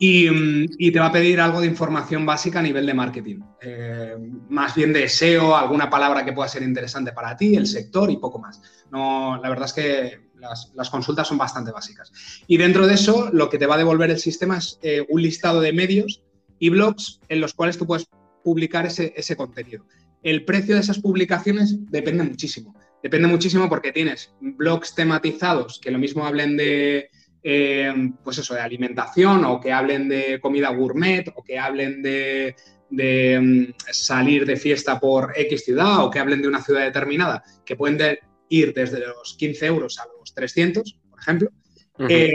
Y, 0.01 0.29
mm, 0.29 0.91
te 0.93 0.99
va 0.99 1.07
a 1.07 1.11
pedir 1.11 1.41
algo 1.41 1.59
de 1.59 1.67
información 1.67 2.25
básica 2.25 2.59
a 2.59 2.61
nivel 2.61 2.85
de 2.85 2.93
marketing. 2.93 3.39
Eh, 3.61 4.15
más 4.49 4.73
bien 4.73 4.93
de 4.93 5.09
SEO, 5.09 5.57
alguna 5.57 5.89
palabra 5.89 6.23
que 6.23 6.31
pueda 6.31 6.47
ser 6.47 6.63
interesante 6.63 7.11
para 7.11 7.35
ti, 7.35 7.55
el 7.55 7.67
sector 7.67 8.09
y 8.09 8.15
poco 8.15 8.39
más. 8.39 8.61
No, 8.89 9.37
la 9.41 9.49
verdad 9.49 9.65
es 9.65 9.73
que 9.73 10.29
las, 10.39 10.89
consultas 10.89 11.27
son 11.27 11.37
bastante 11.37 11.71
básicas. 11.71 12.13
Y 12.47 12.55
dentro 12.55 12.87
de 12.87 12.93
eso, 12.93 13.29
lo 13.33 13.49
que 13.49 13.57
te 13.57 13.65
va 13.65 13.75
a 13.75 13.79
devolver 13.79 14.09
el 14.09 14.19
sistema 14.19 14.57
es 14.57 14.79
eh, 14.81 15.05
un 15.09 15.21
listado 15.21 15.59
de 15.59 15.73
medios 15.73 16.23
y 16.59 16.69
blogs 16.69 17.19
en 17.27 17.41
los 17.41 17.53
cuales 17.53 17.77
tú 17.77 17.85
puedes 17.85 18.07
publicar 18.45 18.85
ese, 18.85 19.13
ese 19.17 19.35
contenido. 19.35 19.85
El 20.21 20.45
precio 20.45 20.75
de 20.75 20.81
esas 20.81 20.99
publicaciones 20.99 21.77
depende 21.89 22.23
muchísimo. 22.23 22.75
Depende 23.01 23.27
muchísimo 23.27 23.69
porque 23.69 23.91
tienes 23.91 24.33
blogs 24.41 24.93
tematizados 24.93 25.79
que 25.79 25.91
lo 25.91 25.97
mismo 25.97 26.25
hablen 26.25 26.57
de, 26.57 27.09
eh, 27.41 27.93
pues 28.23 28.37
eso, 28.39 28.53
de 28.53 28.61
alimentación 28.61 29.45
o 29.45 29.59
que 29.59 29.71
hablen 29.71 30.09
de 30.09 30.39
comida 30.41 30.69
gourmet 30.69 31.31
o 31.35 31.43
que 31.43 31.57
hablen 31.57 32.01
de, 32.01 32.55
mm, 32.89 33.73
salir 33.91 34.45
de 34.45 34.57
fiesta 34.57 34.99
por 34.99 35.31
X 35.35 35.63
ciudad 35.63 36.03
o 36.03 36.09
que 36.09 36.19
hablen 36.19 36.41
de 36.41 36.49
una 36.49 36.61
ciudad 36.61 36.81
determinada, 36.81 37.43
que 37.65 37.77
pueden 37.77 38.19
ir 38.49 38.73
desde 38.73 38.99
los 38.99 39.35
15 39.37 39.65
euros 39.67 39.99
a 39.99 40.05
los 40.19 40.33
300, 40.33 40.99
por 41.09 41.19
ejemplo. 41.19 41.51
Eh, 42.09 42.33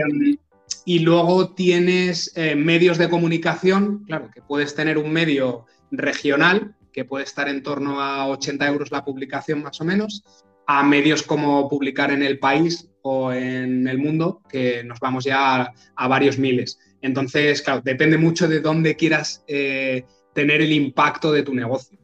y 0.87 0.99
luego 1.01 1.55
tienes 1.55 2.33
eh, 2.37 2.55
medios 2.55 2.99
de 2.99 3.09
comunicación, 3.09 4.05
claro, 4.05 4.31
que 4.33 4.43
puedes 4.43 4.75
tener 4.75 4.99
un 4.99 5.13
medio 5.13 5.67
regional 5.91 6.75
que 6.95 7.05
puede 7.05 7.25
estar 7.25 7.49
en 7.49 7.63
torno 7.63 8.01
a 8.01 8.29
80 8.29 8.67
euros 8.69 8.93
la 8.93 9.05
publicación 9.05 9.63
más 9.63 9.81
o 9.81 9.85
menos, 9.85 10.23
a 10.67 10.85
medios 10.85 11.25
como 11.25 11.69
publicar 11.69 12.13
en 12.13 12.23
el 12.23 12.39
país 12.39 12.89
o 13.03 13.33
en 13.33 13.87
el 13.89 13.99
mundo, 13.99 14.41
que 14.49 14.85
nos 14.85 15.01
vamos 15.01 15.25
ya 15.25 15.75
a, 15.97 16.09
varios 16.09 16.39
miles. 16.39 16.79
Entonces, 17.03 17.61
claro, 17.61 17.83
depende 17.85 18.17
mucho 18.17 18.49
de 18.49 18.61
dónde 18.61 18.95
quieras 18.95 19.45
eh, 19.49 20.05
tener 20.33 20.63
el 20.63 20.73
impacto 20.73 21.33
de 21.33 21.43
tu 21.43 21.53
negocio. 21.53 21.99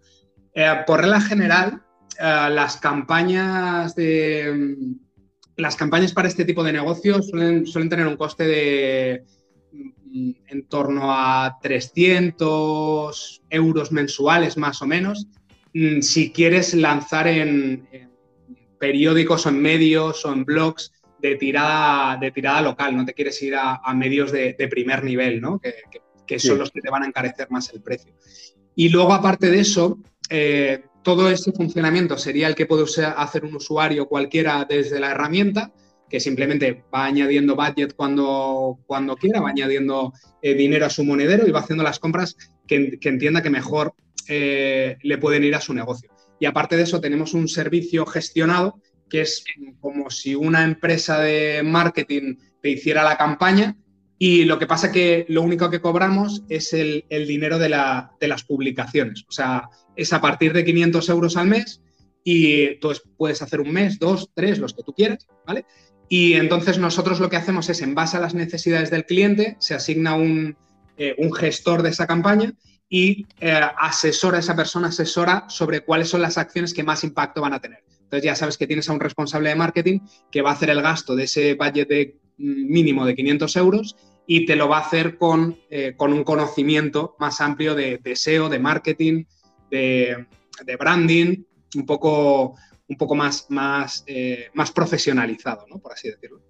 Eh, 0.52 0.74
por 0.86 1.00
regla 1.00 1.20
general, 1.20 1.82
eh, 2.18 2.48
las 2.50 2.76
campañas 2.76 3.94
de 3.94 4.76
las 5.56 5.76
campañas 5.76 6.12
para 6.12 6.28
este 6.28 6.44
tipo 6.44 6.64
de 6.64 6.72
negocios 6.72 7.28
suelen, 7.28 7.66
suelen 7.66 7.90
tener 7.90 8.06
un 8.06 8.16
coste 8.16 8.44
de 8.44 9.24
en 9.72 10.66
torno 10.68 11.12
a 11.12 11.58
300 11.62 13.42
euros 13.48 13.92
mensuales 13.92 14.56
más 14.56 14.82
o 14.82 14.86
menos, 14.86 15.28
mm, 15.74 16.00
si 16.00 16.32
quieres 16.32 16.74
lanzar 16.74 17.28
en, 17.28 17.88
periódicos 18.78 19.46
o 19.46 19.50
en 19.50 19.60
medios 19.60 20.24
o 20.24 20.32
en 20.32 20.44
blogs 20.44 20.92
de 21.20 21.36
tirada, 21.36 22.16
de 22.16 22.30
tirada 22.30 22.62
local, 22.62 22.96
no 22.96 23.04
te 23.04 23.12
quieres 23.12 23.40
ir 23.42 23.54
a, 23.54 23.80
medios 23.94 24.32
de, 24.32 24.54
primer 24.70 25.04
nivel, 25.04 25.40
¿no? 25.40 25.60
que, 26.26 26.38
son 26.38 26.58
los 26.58 26.70
que 26.70 26.80
te 26.80 26.90
van 26.90 27.02
a 27.02 27.06
encarecer 27.06 27.50
más 27.50 27.72
el 27.74 27.82
precio. 27.82 28.14
Y 28.74 28.88
luego, 28.88 29.12
aparte 29.12 29.50
de 29.50 29.60
eso, 29.60 29.98
eh, 30.30 30.84
todo 31.02 31.30
ese 31.30 31.52
funcionamiento 31.52 32.16
sería 32.16 32.46
el 32.46 32.54
que 32.54 32.66
puede 32.66 32.84
hacer 33.04 33.44
un 33.44 33.56
usuario 33.56 34.06
cualquiera 34.08 34.64
desde 34.68 35.00
la 35.00 35.10
herramienta, 35.10 35.72
que 36.10 36.20
simplemente 36.20 36.84
va 36.92 37.06
añadiendo 37.06 37.56
budget 37.56 37.94
cuando, 37.94 38.80
cuando 38.86 39.16
quiera, 39.16 39.40
va 39.40 39.50
añadiendo 39.50 40.12
eh, 40.42 40.54
dinero 40.54 40.86
a 40.86 40.90
su 40.90 41.04
monedero 41.04 41.46
y 41.46 41.52
va 41.52 41.60
haciendo 41.60 41.84
las 41.84 41.98
compras 41.98 42.36
que, 42.66 42.98
entienda 43.02 43.42
que 43.42 43.50
mejor 43.50 43.94
eh, 44.28 44.98
le 45.02 45.18
pueden 45.18 45.44
ir 45.44 45.54
a 45.54 45.60
su 45.60 45.72
negocio. 45.72 46.10
Y 46.40 46.46
aparte 46.46 46.76
de 46.76 46.82
eso, 46.82 47.00
tenemos 47.00 47.32
un 47.32 47.48
servicio 47.48 48.04
gestionado 48.06 48.80
que 49.08 49.22
es 49.22 49.44
como 49.80 50.10
si 50.10 50.34
una 50.34 50.64
empresa 50.64 51.20
de 51.20 51.62
marketing 51.64 52.36
te 52.62 52.70
hiciera 52.70 53.02
la 53.02 53.16
campaña 53.16 53.76
y 54.18 54.44
lo 54.44 54.58
que 54.58 54.66
pasa 54.66 54.92
que 54.92 55.26
lo 55.28 55.42
único 55.42 55.70
que 55.70 55.80
cobramos 55.80 56.44
es 56.48 56.72
el, 56.72 57.04
dinero 57.08 57.58
de, 57.58 57.68
de, 58.20 58.28
las 58.28 58.44
publicaciones. 58.44 59.24
O 59.28 59.32
sea, 59.32 59.68
es 59.96 60.12
a 60.12 60.20
partir 60.20 60.52
de 60.52 60.64
500 60.64 61.08
euros 61.08 61.36
al 61.36 61.48
mes 61.48 61.82
y 62.22 62.78
tú 62.80 62.92
puedes 63.16 63.40
hacer 63.42 63.60
un 63.60 63.72
mes, 63.72 63.98
dos, 63.98 64.30
tres, 64.34 64.58
los 64.58 64.74
que 64.74 64.82
tú 64.82 64.92
quieras, 64.92 65.26
¿vale? 65.46 65.64
Y 66.12 66.34
entonces 66.34 66.76
nosotros 66.76 67.20
lo 67.20 67.30
que 67.30 67.36
hacemos 67.36 67.70
es, 67.70 67.82
en 67.82 67.94
base 67.94 68.16
a 68.16 68.20
las 68.20 68.34
necesidades 68.34 68.90
del 68.90 69.06
cliente, 69.06 69.56
se 69.60 69.74
asigna 69.74 70.16
un, 70.16 70.56
eh, 70.96 71.16
gestor 71.38 71.82
de 71.82 71.90
esa 71.90 72.08
campaña 72.08 72.52
y 72.88 73.26
eh, 73.40 73.60
asesora, 73.78 74.40
esa 74.40 74.56
persona 74.56 74.88
asesora 74.88 75.44
sobre 75.48 75.82
cuáles 75.82 76.08
son 76.08 76.20
las 76.20 76.36
acciones 76.36 76.74
que 76.74 76.82
más 76.82 77.04
impacto 77.04 77.40
van 77.40 77.54
a 77.54 77.60
tener. 77.60 77.84
Entonces 78.02 78.24
ya 78.24 78.34
sabes 78.34 78.58
que 78.58 78.66
tienes 78.66 78.88
a 78.88 78.92
un 78.92 78.98
responsable 78.98 79.50
de 79.50 79.54
marketing 79.54 80.00
que 80.32 80.42
va 80.42 80.50
a 80.50 80.54
hacer 80.54 80.70
el 80.70 80.82
gasto 80.82 81.14
de 81.14 81.24
ese 81.24 81.54
budget 81.54 82.16
mm, 82.38 82.72
mínimo 82.72 83.06
de 83.06 83.14
500 83.14 83.54
euros 83.54 83.96
y 84.26 84.46
te 84.46 84.56
lo 84.56 84.68
va 84.68 84.78
a 84.78 84.86
hacer 84.86 85.16
con, 85.16 85.60
eh, 85.70 85.94
un 85.96 86.24
conocimiento 86.24 87.14
más 87.20 87.40
amplio 87.40 87.76
de, 87.76 87.98
de 87.98 88.16
SEO, 88.16 88.48
de 88.48 88.58
marketing, 88.58 89.24
de, 89.70 90.26
branding, 90.76 91.44
un 91.76 91.86
poco, 91.86 92.56
un 92.90 92.96
poco 92.96 93.14
más, 93.14 93.46
más, 93.48 94.02
eh, 94.08 94.48
más 94.52 94.72
profesionalizado, 94.72 95.64
¿no? 95.70 95.78
por 95.78 95.92
así 95.92 96.10
decirlo. 96.10 96.42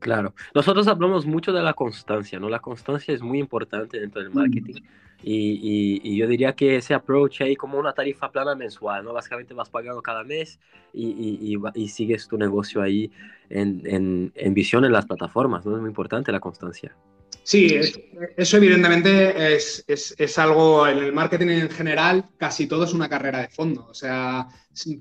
Claro, 0.00 0.34
nosotros 0.54 0.86
hablamos 0.88 1.24
mucho 1.24 1.52
de 1.52 1.62
la 1.62 1.72
constancia, 1.72 2.38
¿no? 2.38 2.48
La 2.48 2.60
constancia 2.60 3.12
es 3.12 3.20
muy 3.20 3.38
importante 3.38 3.98
dentro 3.98 4.22
del 4.22 4.30
marketing. 4.30 4.82
Y, 5.22 6.00
y, 6.04 6.16
yo 6.16 6.28
diría 6.28 6.52
que 6.54 6.76
ese 6.76 6.94
approach 6.94 7.40
ahí 7.40 7.56
como 7.56 7.78
una 7.78 7.92
tarifa 7.92 8.30
plana 8.30 8.54
mensual, 8.54 9.04
¿no? 9.04 9.12
Básicamente 9.12 9.54
vas 9.54 9.68
pagando 9.68 10.00
cada 10.00 10.22
mes 10.22 10.60
y, 10.92 11.58
y 11.74 11.88
sigues 11.88 12.28
tu 12.28 12.38
negocio 12.38 12.80
ahí 12.80 13.10
en, 13.50 13.82
en, 13.84 14.32
en, 14.36 14.54
visión 14.54 14.84
en 14.84 14.92
las 14.92 15.06
plataformas, 15.06 15.66
¿no? 15.66 15.74
Es 15.74 15.80
muy 15.80 15.88
importante 15.88 16.30
la 16.30 16.38
constancia. 16.38 16.94
Sí, 17.48 17.80
eso 18.36 18.56
evidentemente 18.58 19.54
es, 19.56 19.82
es, 19.88 20.14
es, 20.18 20.38
algo 20.38 20.86
en 20.86 20.98
el 20.98 21.14
marketing 21.14 21.46
en 21.46 21.70
general, 21.70 22.28
casi 22.36 22.66
todo 22.66 22.84
es 22.84 22.92
una 22.92 23.08
carrera 23.08 23.40
de 23.40 23.48
fondo. 23.48 23.86
O 23.88 23.94
sea, 23.94 24.48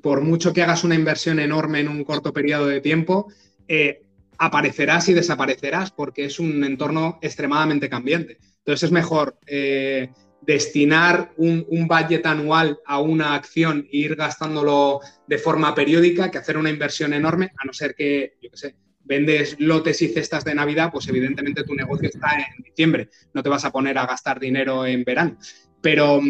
por 0.02 0.22
mucho 0.22 0.54
que 0.54 0.64
hagas 0.64 0.86
una 0.86 0.96
inversión 0.96 1.42
enorme 1.42 1.82
en 1.82 1.90
un 1.90 2.06
corto 2.06 2.32
periodo 2.32 2.68
de 2.68 2.80
tiempo, 2.80 3.28
eh, 3.68 4.02
aparecerás 4.38 5.10
y 5.10 5.14
desaparecerás 5.14 5.92
porque 5.92 6.24
es 6.24 6.40
un 6.40 6.64
entorno 6.64 7.20
extremadamente 7.22 7.90
cambiante. 7.90 8.38
Entonces 8.60 8.84
es 8.84 8.92
mejor 8.94 9.38
eh, 9.46 10.10
destinar 10.40 11.34
un, 11.36 11.66
un, 11.68 11.86
budget 11.86 12.26
anual 12.26 12.80
a 12.86 13.02
una 13.02 13.36
acción 13.36 13.90
e 13.92 13.98
ir 13.98 14.16
gastándolo 14.16 15.02
de 15.28 15.38
forma 15.38 15.76
periódica 15.76 16.32
que 16.32 16.38
hacer 16.38 16.56
una 16.56 16.70
inversión 16.70 17.12
enorme, 17.12 17.52
a 17.58 17.66
no 17.66 17.74
ser 17.74 17.94
que, 17.94 18.38
yo 18.42 18.50
qué 18.52 18.58
sé, 18.58 18.76
vendes 19.08 19.56
lotes 19.60 20.02
y 20.02 20.10
cestas 20.10 20.44
de 20.44 20.54
Navidad, 20.54 20.90
pues 20.92 21.08
evidentemente 21.08 21.64
tu 21.64 21.74
negocio 21.74 22.10
está 22.10 22.36
en 22.36 22.64
diciembre. 22.64 23.10
No 23.34 23.42
te 23.42 23.50
vas 23.50 23.66
a 23.66 23.72
poner 23.72 23.98
a 23.98 24.06
gastar 24.06 24.40
dinero 24.40 24.86
en 24.86 25.04
verano. 25.04 25.38
Pero, 25.82 26.22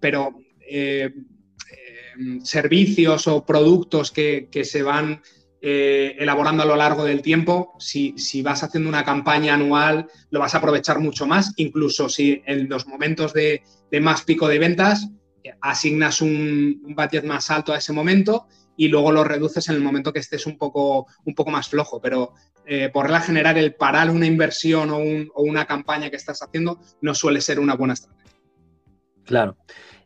pero 0.00 0.34
eh, 0.60 1.12
eh, 1.70 2.38
servicios 2.42 3.28
o 3.28 3.44
productos 3.44 4.10
que, 4.10 4.48
que 4.50 4.64
se 4.64 4.82
van 4.82 5.20
eh, 5.60 6.16
elaborando 6.18 6.62
a 6.62 6.66
lo 6.66 6.74
largo 6.74 7.04
del 7.04 7.22
tiempo, 7.22 7.74
si, 7.78 8.14
si, 8.16 8.42
vas 8.42 8.64
haciendo 8.64 8.88
una 8.88 9.04
campaña 9.04 9.54
anual, 9.54 10.08
lo 10.30 10.40
vas 10.40 10.54
a 10.54 10.58
aprovechar 10.58 10.98
mucho 10.98 11.26
más, 11.26 11.52
incluso 11.56 12.08
si 12.08 12.42
en 12.46 12.68
los 12.68 12.86
momentos 12.86 13.32
de, 13.32 13.62
de 13.90 14.00
más 14.00 14.22
pico 14.22 14.48
de 14.48 14.58
ventas 14.58 15.08
asignas 15.60 16.20
un, 16.20 16.82
un, 16.84 17.26
más 17.26 17.50
alto 17.50 17.72
a 17.72 17.78
ese 17.78 17.92
momento 17.92 18.46
y 18.76 18.88
luego 18.88 19.12
lo 19.12 19.24
reduces 19.24 19.68
en 19.68 19.76
el 19.76 19.82
momento 19.82 20.12
que 20.12 20.20
estés 20.20 20.46
un 20.46 20.56
poco, 20.56 21.06
un 21.24 21.34
poco 21.34 21.50
más 21.50 21.68
flojo. 21.68 22.00
Pero 22.00 22.32
eh, 22.64 22.90
por 22.92 23.04
regla 23.04 23.20
general, 23.20 23.56
el 23.56 23.74
parar 23.74 24.10
una 24.10 24.26
inversión 24.26 24.90
o, 24.90 24.98
un, 24.98 25.30
o, 25.34 25.42
una 25.42 25.66
campaña 25.66 26.10
que 26.10 26.16
estás 26.16 26.42
haciendo 26.42 26.80
no 27.00 27.14
suele 27.14 27.40
ser 27.40 27.60
una 27.60 27.74
buena 27.74 27.94
estrategia. 27.94 28.32
Claro. 29.24 29.56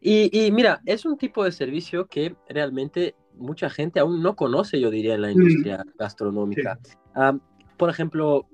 Y, 0.00 0.46
y 0.46 0.50
mira, 0.52 0.80
es 0.84 1.04
un 1.04 1.16
tipo 1.16 1.44
de 1.44 1.52
servicio 1.52 2.06
que 2.06 2.34
realmente 2.48 3.14
mucha 3.34 3.70
gente 3.70 4.00
aún 4.00 4.22
no 4.22 4.36
conoce, 4.36 4.80
yo 4.80 4.90
diría, 4.90 5.14
en 5.14 5.22
la 5.22 5.32
industria 5.32 5.84
mm. 5.84 5.98
gastronómica. 5.98 6.78
Sí. 6.82 6.92
Um, 7.16 7.40
por 7.76 7.90
ejemplo, 7.90 8.46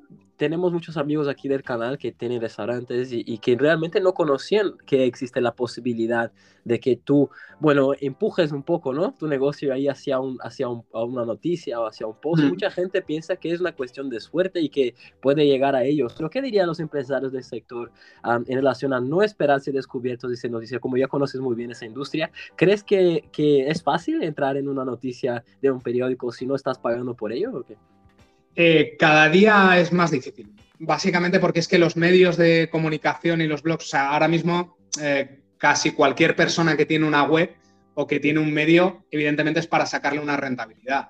tenemos 0.42 0.72
muchos 0.72 0.96
amigos 0.96 1.28
aquí 1.28 1.46
del 1.46 1.62
canal 1.62 1.98
que 1.98 2.10
tienen 2.10 2.40
restaurantes 2.40 3.12
y, 3.12 3.22
y, 3.24 3.38
que 3.38 3.56
realmente 3.56 4.00
no 4.00 4.12
conocían 4.12 4.72
que 4.84 5.04
existe 5.04 5.40
la 5.40 5.54
posibilidad 5.54 6.32
de 6.64 6.80
que 6.80 6.96
tú, 6.96 7.30
bueno, 7.60 7.92
empujes 8.00 8.50
un 8.50 8.64
poco, 8.64 8.92
¿no? 8.92 9.14
Tu 9.14 9.28
negocio 9.28 9.72
ahí 9.72 9.86
hacia, 9.86 10.18
un, 10.18 10.38
hacia 10.42 10.68
un, 10.68 10.84
una 10.90 11.24
noticia 11.24 11.78
o 11.78 11.86
hacia 11.86 12.08
un 12.08 12.16
post. 12.20 12.42
Mm. 12.42 12.48
Mucha 12.48 12.72
gente 12.72 13.02
piensa 13.02 13.36
que 13.36 13.52
es 13.52 13.60
una 13.60 13.70
cuestión 13.70 14.10
de 14.10 14.18
suerte 14.18 14.60
y 14.60 14.68
que 14.68 14.96
puede 15.20 15.46
llegar 15.46 15.76
a 15.76 15.84
ellos. 15.84 16.12
Pero 16.16 16.28
¿qué 16.28 16.42
dirían 16.42 16.66
los 16.66 16.80
empresarios 16.80 17.30
del 17.30 17.44
sector 17.44 17.92
um, 18.24 18.42
en 18.44 18.56
relación 18.56 18.92
a 18.92 19.00
no 19.00 19.22
esperarse 19.22 19.70
descubiertos 19.70 20.28
de 20.28 20.34
esa 20.34 20.48
noticia? 20.48 20.80
Como 20.80 20.96
ya 20.96 21.06
conoces 21.06 21.40
muy 21.40 21.54
bien 21.54 21.70
esa 21.70 21.86
industria, 21.86 22.32
¿crees 22.56 22.82
que, 22.82 23.28
que 23.30 23.68
es 23.68 23.80
fácil 23.80 24.24
entrar 24.24 24.56
en 24.56 24.66
una 24.66 24.84
noticia 24.84 25.44
de 25.60 25.70
un 25.70 25.80
periódico 25.80 26.32
si 26.32 26.46
no 26.46 26.56
estás 26.56 26.80
pagando 26.80 27.14
por 27.14 27.32
ello 27.32 27.52
o 27.58 27.62
qué? 27.62 27.76
Eh, 28.54 28.96
cada 28.98 29.28
día 29.28 29.78
es 29.78 29.92
más 29.92 30.10
difícil. 30.10 30.52
Básicamente 30.78 31.38
porque 31.38 31.60
es 31.60 31.68
que 31.68 31.78
los 31.78 31.96
medios 31.96 32.36
de 32.36 32.68
comunicación 32.70 33.40
y 33.40 33.46
los 33.46 33.62
blogs, 33.62 33.84
o 33.84 33.88
sea, 33.88 34.10
ahora 34.10 34.28
mismo 34.28 34.76
eh, 35.00 35.42
casi 35.56 35.92
cualquier 35.92 36.34
persona 36.34 36.76
que 36.76 36.86
tiene 36.86 37.06
una 37.06 37.22
web 37.22 37.54
o 37.94 38.06
que 38.06 38.20
tiene 38.20 38.40
un 38.40 38.52
medio, 38.52 39.04
evidentemente 39.10 39.60
es 39.60 39.66
para 39.66 39.86
sacarle 39.86 40.20
una 40.20 40.36
rentabilidad. 40.36 41.08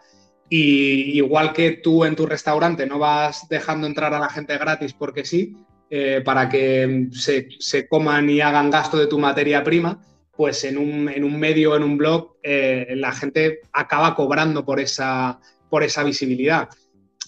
Y 0.48 1.16
igual 1.16 1.52
que 1.54 1.72
tú 1.72 2.04
en 2.04 2.14
tu 2.14 2.26
restaurante 2.26 2.86
no 2.86 2.98
vas 2.98 3.48
dejando 3.48 3.86
entrar 3.86 4.12
a 4.12 4.20
la 4.20 4.28
gente 4.28 4.58
gratis 4.58 4.92
porque 4.92 5.24
sí, 5.24 5.56
eh, 5.88 6.20
para 6.22 6.48
que 6.48 7.08
se, 7.12 7.88
coman 7.88 8.28
y 8.28 8.40
hagan 8.40 8.68
gasto 8.70 8.98
de 8.98 9.06
tu 9.06 9.18
materia 9.18 9.64
prima, 9.64 10.02
pues 10.36 10.64
en 10.64 10.76
un, 10.76 11.08
en 11.08 11.24
un 11.24 11.38
medio, 11.38 11.76
en 11.76 11.82
un 11.82 11.96
blog, 11.96 12.36
eh, 12.42 12.92
la 12.96 13.12
gente 13.12 13.60
acaba 13.72 14.14
cobrando 14.14 14.64
por 14.64 14.80
esa, 14.80 15.40
por 15.70 15.82
esa 15.82 16.02
visibilidad 16.02 16.68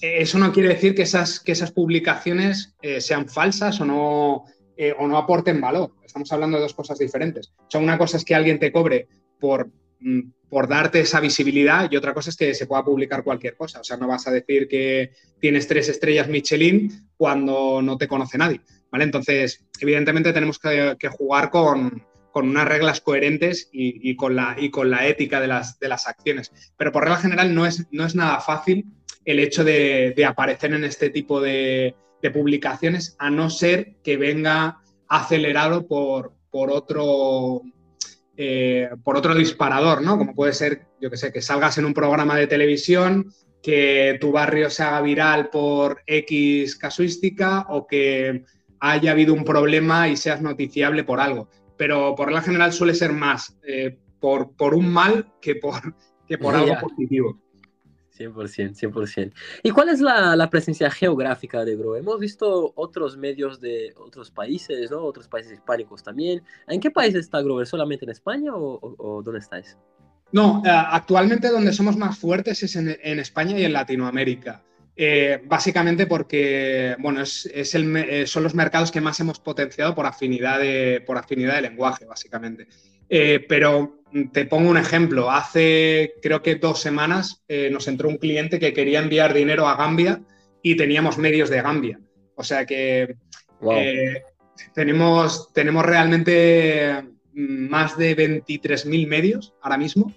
eso 0.00 0.38
no 0.38 0.52
quiere 0.52 0.70
decir 0.70 0.94
que 0.94 1.02
esas, 1.02 1.40
que 1.40 1.52
esas 1.52 1.72
publicaciones 1.72 2.74
eh, 2.82 3.00
sean 3.00 3.28
falsas 3.28 3.80
o 3.80 3.84
no, 3.84 4.44
eh, 4.76 4.94
o 4.98 5.06
no 5.06 5.16
aporten 5.16 5.60
valor. 5.60 5.92
Estamos 6.04 6.30
hablando 6.32 6.56
de 6.56 6.62
dos 6.62 6.74
cosas 6.74 6.98
diferentes. 6.98 7.52
Una 7.74 7.98
cosa 7.98 8.16
es 8.16 8.24
que 8.24 8.34
alguien 8.34 8.58
te 8.58 8.72
cobre 8.72 9.08
por, 9.38 9.70
mm, 10.00 10.20
por 10.48 10.68
darte 10.68 11.00
esa 11.00 11.20
visibilidad 11.20 11.90
y 11.90 11.96
otra 11.96 12.14
cosa 12.14 12.30
es 12.30 12.36
que 12.36 12.54
se 12.54 12.66
pueda 12.66 12.84
publicar 12.84 13.24
cualquier 13.24 13.56
cosa. 13.56 13.80
O 13.80 13.84
sea, 13.84 13.96
no 13.96 14.06
vas 14.08 14.26
a 14.26 14.30
decir 14.30 14.68
que 14.68 15.12
tienes 15.40 15.66
tres 15.66 15.88
estrellas 15.88 16.28
Michelin 16.28 17.08
cuando 17.16 17.82
no 17.82 17.96
te 17.96 18.08
conoce 18.08 18.38
nadie. 18.38 18.60
¿vale? 18.90 19.04
Entonces, 19.04 19.64
evidentemente 19.80 20.32
tenemos 20.32 20.58
que, 20.58 20.96
que 20.98 21.08
jugar 21.08 21.50
con, 21.50 22.04
con 22.30 22.48
unas 22.48 22.66
reglas 22.66 23.00
coherentes 23.00 23.68
y, 23.72 24.10
y, 24.10 24.16
con 24.16 24.34
la, 24.34 24.56
y 24.58 24.70
con 24.70 24.90
la 24.90 25.06
ética 25.06 25.40
de 25.40 25.46
las, 25.46 25.78
de 25.78 25.88
las 25.88 26.06
acciones. 26.06 26.52
Pero 26.76 26.90
por 26.90 27.04
regla 27.04 27.18
general 27.18 27.54
no 27.54 27.64
es, 27.64 27.86
no 27.92 28.04
es 28.04 28.14
nada 28.14 28.40
fácil 28.40 28.86
el 29.24 29.38
hecho 29.38 29.64
de, 29.64 30.12
de 30.16 30.24
aparecer 30.24 30.72
en 30.72 30.84
este 30.84 31.10
tipo 31.10 31.40
de, 31.40 31.94
de, 32.22 32.30
publicaciones, 32.30 33.16
a 33.18 33.30
no 33.30 33.50
ser 33.50 33.96
que 34.02 34.16
venga 34.16 34.80
acelerado 35.08 35.86
por, 35.86 36.32
por 36.50 36.70
otro, 36.70 37.62
eh, 38.36 38.88
por 39.02 39.16
otro 39.16 39.34
disparador, 39.34 40.02
¿no? 40.02 40.18
Como 40.18 40.34
puede 40.34 40.52
ser, 40.52 40.86
yo 41.00 41.10
que 41.10 41.16
sé, 41.16 41.32
que 41.32 41.42
salgas 41.42 41.78
en 41.78 41.84
un 41.84 41.94
programa 41.94 42.36
de 42.36 42.46
televisión, 42.46 43.30
que 43.62 44.18
tu 44.20 44.30
barrio 44.30 44.68
se 44.68 44.82
haga 44.82 45.00
viral 45.00 45.48
por 45.48 46.02
X 46.06 46.76
casuística 46.76 47.66
o 47.70 47.86
que 47.86 48.44
haya 48.78 49.12
habido 49.12 49.32
un 49.32 49.44
problema 49.44 50.08
y 50.08 50.16
seas 50.16 50.42
noticiable 50.42 51.04
por 51.04 51.20
algo. 51.20 51.48
Pero 51.78 52.14
por 52.14 52.30
la 52.30 52.42
general 52.42 52.72
suele 52.72 52.94
ser 52.94 53.12
más 53.12 53.58
eh, 53.66 53.98
por, 54.20 54.54
por, 54.56 54.74
un 54.74 54.92
mal 54.92 55.32
que 55.40 55.56
por, 55.56 55.94
que 56.28 56.36
por 56.36 56.54
algo 56.54 56.74
positivo. 56.80 57.40
100%, 58.16 58.74
100%. 58.74 59.32
¿Y 59.62 59.70
cuál 59.70 59.88
es 59.88 60.00
la, 60.00 60.36
la, 60.36 60.50
presencia 60.50 60.90
geográfica 60.90 61.64
de 61.64 61.76
Grow? 61.76 61.96
Hemos 61.96 62.18
visto 62.20 62.72
otros 62.76 63.16
medios 63.16 63.60
de 63.60 63.92
otros 63.96 64.30
países, 64.30 64.90
¿no? 64.90 65.02
Otros 65.02 65.28
países 65.28 65.52
hispánicos 65.52 66.02
también. 66.02 66.42
¿En 66.68 66.80
qué 66.80 66.90
país 66.90 67.14
está 67.14 67.42
Grover? 67.42 67.66
¿Solamente 67.66 68.04
en 68.04 68.10
España 68.10 68.54
o, 68.54 68.78
o, 68.80 69.22
dónde 69.22 69.40
estáis? 69.40 69.76
No, 70.32 70.60
uh, 70.60 70.62
actualmente 70.66 71.48
donde 71.48 71.72
somos 71.72 71.96
más 71.96 72.18
fuertes 72.18 72.62
es 72.62 72.76
en, 72.76 72.96
en 73.02 73.18
España 73.18 73.58
y 73.58 73.64
en 73.64 73.72
Latinoamérica. 73.72 74.62
Eh, 74.96 75.42
básicamente 75.44 76.06
porque, 76.06 76.94
bueno, 77.00 77.20
es, 77.20 77.50
es 77.52 77.74
el, 77.74 77.96
eh, 77.96 78.26
son 78.26 78.44
los 78.44 78.54
mercados 78.54 78.92
que 78.92 79.00
más 79.00 79.18
hemos 79.18 79.40
potenciado 79.40 79.94
por 79.94 80.06
afinidad 80.06 80.60
de, 80.60 81.02
por 81.04 81.18
afinidad 81.18 81.56
de 81.56 81.62
lenguaje, 81.62 82.04
básicamente. 82.04 82.68
Eh, 83.08 83.44
pero 83.48 84.03
te 84.32 84.44
pongo 84.46 84.70
un 84.70 84.76
ejemplo. 84.76 85.30
Hace 85.30 86.14
creo 86.22 86.42
que 86.42 86.56
dos 86.56 86.80
semanas 86.80 87.42
eh, 87.48 87.68
nos 87.70 87.88
entró 87.88 88.08
un 88.08 88.18
cliente 88.18 88.58
que 88.58 88.72
quería 88.72 89.00
enviar 89.00 89.34
dinero 89.34 89.66
a 89.66 89.76
Gambia 89.76 90.20
y 90.62 90.76
teníamos 90.76 91.18
medios 91.18 91.50
de 91.50 91.62
Gambia. 91.62 92.00
O 92.36 92.44
sea 92.44 92.64
que 92.64 93.16
wow. 93.60 93.74
eh, 93.76 94.22
tenemos, 94.72 95.52
tenemos 95.52 95.84
realmente 95.84 97.04
más 97.32 97.98
de 97.98 98.16
23.000 98.16 99.08
medios 99.08 99.54
ahora 99.60 99.78
mismo 99.78 100.14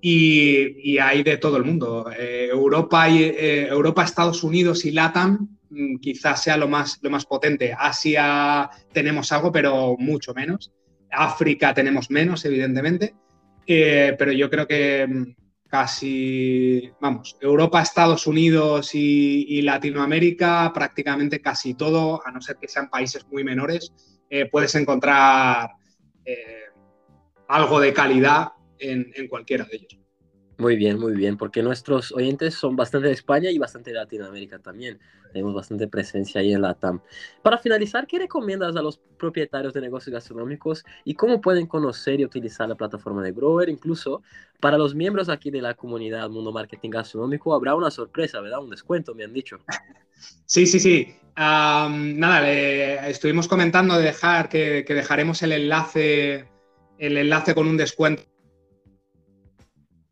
y, 0.00 0.92
y, 0.92 0.98
hay 0.98 1.22
de 1.22 1.36
todo 1.36 1.56
el 1.56 1.64
mundo. 1.64 2.10
Eh, 2.16 2.48
Europa, 2.50 3.08
y, 3.08 3.22
eh, 3.24 3.68
Europa, 3.68 4.04
Estados 4.04 4.42
Unidos 4.44 4.84
y 4.84 4.92
LATAM 4.92 5.58
mm, 5.70 5.96
quizás 5.96 6.42
sea 6.42 6.56
lo 6.56 6.68
más, 6.68 6.98
lo 7.02 7.10
más 7.10 7.26
potente. 7.26 7.74
Asia 7.76 8.70
tenemos 8.92 9.32
algo, 9.32 9.52
pero 9.52 9.96
mucho 9.98 10.32
menos. 10.34 10.72
África 11.10 11.74
tenemos 11.74 12.10
menos, 12.10 12.44
evidentemente. 12.44 13.14
Pero 13.66 14.32
yo 14.32 14.48
creo 14.48 14.66
que 14.66 15.06
mm, 15.06 15.34
casi, 15.68 16.90
vamos, 17.00 17.36
Europa, 17.40 17.82
Estados 17.82 18.26
Unidos 18.26 18.90
y, 18.94 19.60
Latinoamérica, 19.62 20.72
prácticamente 20.72 21.40
casi 21.40 21.74
todo, 21.74 22.20
a 22.24 22.30
no 22.30 22.40
ser 22.40 22.56
que 22.56 22.68
sean 22.68 22.88
países 22.88 23.26
muy 23.26 23.44
menores, 23.44 23.92
eh, 24.30 24.48
puedes 24.50 24.74
encontrar 24.74 25.70
eh, 26.24 26.64
algo 27.48 27.80
de 27.80 27.92
calidad 27.92 28.48
en, 28.78 29.28
cualquiera 29.28 29.64
de 29.64 29.76
ellos. 29.76 30.05
Muy 30.58 30.76
bien, 30.76 30.98
muy 30.98 31.12
bien, 31.12 31.36
porque 31.36 31.62
nuestros 31.62 32.12
oyentes 32.12 32.54
son 32.54 32.76
bastante 32.76 33.08
de 33.08 33.12
España 33.12 33.50
y 33.50 33.58
bastante 33.58 33.90
de 33.90 33.96
Latinoamérica 33.96 34.58
también. 34.58 34.98
Tenemos 35.30 35.54
bastante 35.54 35.86
presencia 35.86 36.40
ahí 36.40 36.54
en 36.54 36.62
la 36.62 36.72
TAM. 36.72 37.00
Para 37.42 37.58
finalizar, 37.58 38.06
¿qué 38.06 38.18
recomiendas 38.18 38.74
a 38.74 38.80
los 38.80 38.96
propietarios 39.18 39.74
de 39.74 39.82
negocios 39.82 40.14
gastronómicos 40.14 40.82
y 41.04 41.12
cómo 41.12 41.42
pueden 41.42 41.66
conocer 41.66 42.20
y 42.20 42.24
utilizar 42.24 42.70
la 42.70 42.74
plataforma 42.74 43.22
de 43.22 43.32
Grover? 43.32 43.68
Incluso 43.68 44.22
para 44.58 44.78
los 44.78 44.94
miembros 44.94 45.28
aquí 45.28 45.50
de 45.50 45.60
la 45.60 45.74
comunidad 45.74 46.30
Mundo 46.30 46.52
Marketing 46.52 46.88
Gastronómico 46.88 47.52
habrá 47.52 47.74
una 47.74 47.90
sorpresa, 47.90 48.40
¿verdad? 48.40 48.60
Un 48.60 48.70
descuento, 48.70 49.14
me 49.14 49.24
han 49.24 49.34
dicho. 49.34 49.58
Sí, 50.46 50.66
sí, 50.66 50.80
sí. 50.80 51.14
nada, 51.36 52.40
le 52.40 53.10
estuvimos 53.10 53.46
comentando 53.46 53.98
de 53.98 54.04
dejar 54.04 54.48
que, 54.48 54.86
que 54.86 54.94
dejaremos 54.94 55.42
el 55.42 55.52
enlace, 55.52 56.48
el 56.96 57.18
enlace 57.18 57.54
con 57.54 57.68
un 57.68 57.76
descuento 57.76 58.22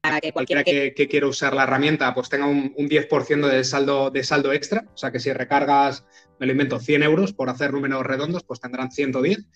para 0.05 0.21
que 0.21 0.33
cualquiera 0.33 0.63
que, 0.63 0.93
quiera 0.93 1.27
usar 1.27 1.55
la 1.55 1.63
herramienta 1.63 2.13
pues 2.13 2.29
tenga 2.29 2.45
un, 2.47 2.75
10% 2.75 3.49
de 3.49 3.65
saldo, 3.65 4.11
de 4.11 4.23
saldo 4.23 4.53
extra. 4.53 4.85
O 4.93 4.99
sea 4.99 5.11
que 5.11 5.19
si 5.19 5.33
recargas, 5.33 6.05
me 6.39 6.45
lo 6.45 6.53
invento, 6.53 6.79
100 6.79 7.05
euros 7.05 7.33
por 7.33 7.49
hacer 7.49 7.73
números 7.73 8.05
redondos, 8.05 8.45
pues 8.45 8.61
tendrán 8.61 8.93
110. 8.93 9.47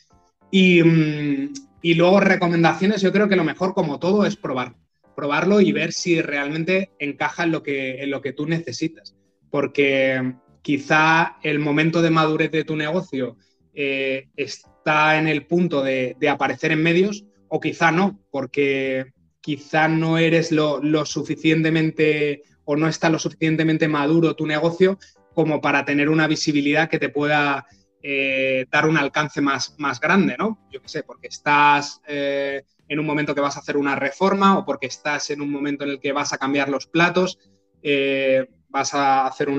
Y, 0.50 0.82
mm, 0.82 1.52
y 1.82 1.94
luego 1.96 2.20
recomendaciones, 2.20 3.02
yo 3.02 3.12
creo 3.12 3.28
que 3.28 3.36
lo 3.36 3.44
mejor, 3.44 3.74
como 3.74 3.98
todo, 3.98 4.24
es 4.24 4.36
probar. 4.36 4.74
Probarlo 5.14 5.60
y 5.60 5.70
ver 5.72 5.92
si 5.92 6.22
realmente 6.22 6.92
encaja 6.98 7.44
en 7.44 7.52
lo 7.52 7.62
que, 7.62 8.02
en 8.02 8.10
lo 8.10 8.22
que 8.22 8.32
tú 8.32 8.46
necesitas. 8.46 9.14
Porque 9.50 10.32
quizá 10.62 11.36
el 11.42 11.58
momento 11.58 12.00
de 12.00 12.08
madurez 12.08 12.50
de 12.52 12.64
tu 12.64 12.74
negocio 12.74 13.36
eh, 13.74 14.28
está 14.34 15.18
en 15.18 15.28
el 15.28 15.44
punto 15.44 15.82
de, 15.82 16.16
de 16.18 16.28
aparecer 16.30 16.72
en 16.72 16.82
medios 16.82 17.26
o 17.48 17.60
quizá 17.60 17.92
no, 17.92 18.18
porque 18.30 19.12
quizá 19.40 19.88
no 19.88 20.18
eres 20.18 20.52
lo, 20.52 20.80
suficientemente 21.04 22.42
o 22.64 22.76
no 22.76 22.88
está 22.88 23.08
lo 23.08 23.18
suficientemente 23.18 23.88
maduro 23.88 24.36
tu 24.36 24.46
negocio 24.46 24.98
como 25.34 25.60
para 25.60 25.84
tener 25.84 26.08
una 26.08 26.26
visibilidad 26.26 26.88
que 26.88 26.98
te 26.98 27.08
pueda 27.08 27.66
eh, 28.02 28.66
dar 28.70 28.86
un 28.86 28.96
alcance 28.96 29.40
más, 29.40 29.74
más 29.78 30.00
grande, 30.00 30.36
¿no? 30.38 30.66
Yo 30.70 30.82
qué 30.82 30.88
sé, 30.88 31.02
porque 31.02 31.28
estás 31.28 32.00
eh, 32.06 32.64
en 32.88 32.98
un 32.98 33.06
momento 33.06 33.34
que 33.34 33.40
vas 33.40 33.56
a 33.56 33.60
hacer 33.60 33.76
una 33.76 33.94
reforma 33.94 34.58
o 34.58 34.64
porque 34.64 34.86
estás 34.86 35.30
en 35.30 35.40
un 35.40 35.50
momento 35.50 35.84
en 35.84 35.90
el 35.90 36.00
que 36.00 36.12
vas 36.12 36.32
a 36.32 36.38
cambiar 36.38 36.68
los 36.68 36.86
platos, 36.86 37.38
eh, 37.82 38.48
vas 38.68 38.94
a 38.94 39.26
hacer 39.26 39.48
un 39.48 39.58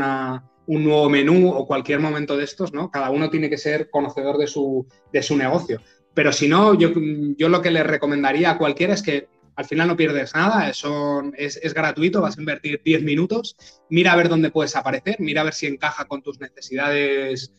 nuevo 0.67 1.09
menú 1.09 1.49
o 1.49 1.65
cualquier 1.65 1.99
momento 1.99 2.35
de 2.37 2.43
estos, 2.43 2.73
¿no? 2.73 2.91
Cada 2.91 3.09
uno 3.09 3.29
tiene 3.29 3.49
que 3.49 3.57
ser 3.57 3.89
conocedor 3.89 4.37
de 4.37 4.47
su, 4.47 4.85
de 5.11 5.23
su 5.23 5.37
negocio. 5.37 5.81
Pero 6.13 6.33
si 6.33 6.47
no, 6.47 6.73
yo, 6.73 6.91
yo 7.37 7.49
lo 7.49 7.61
que 7.61 7.71
le 7.71 7.83
recomendaría 7.83 8.51
a 8.51 8.57
cualquiera 8.57 8.93
es 8.93 9.01
que 9.01 9.27
al 9.59 9.65
final 9.65 9.89
no 9.89 9.97
pierdes 9.97 10.33
nada, 10.33 10.69
es, 10.69 11.73
gratuito, 11.73 12.21
vas 12.21 12.37
a 12.37 12.39
invertir 12.39 12.81
10 12.81 13.03
minutos, 13.03 13.57
mira 13.89 14.13
a 14.13 14.15
ver 14.15 14.29
dónde 14.29 14.51
puedes 14.51 14.73
aparecer, 14.73 15.17
mira 15.19 15.41
a 15.41 15.43
ver 15.43 15.53
si 15.53 15.67
encaja 15.67 16.05
con 16.05 16.21
tus 16.21 16.39
necesidades 16.39 17.51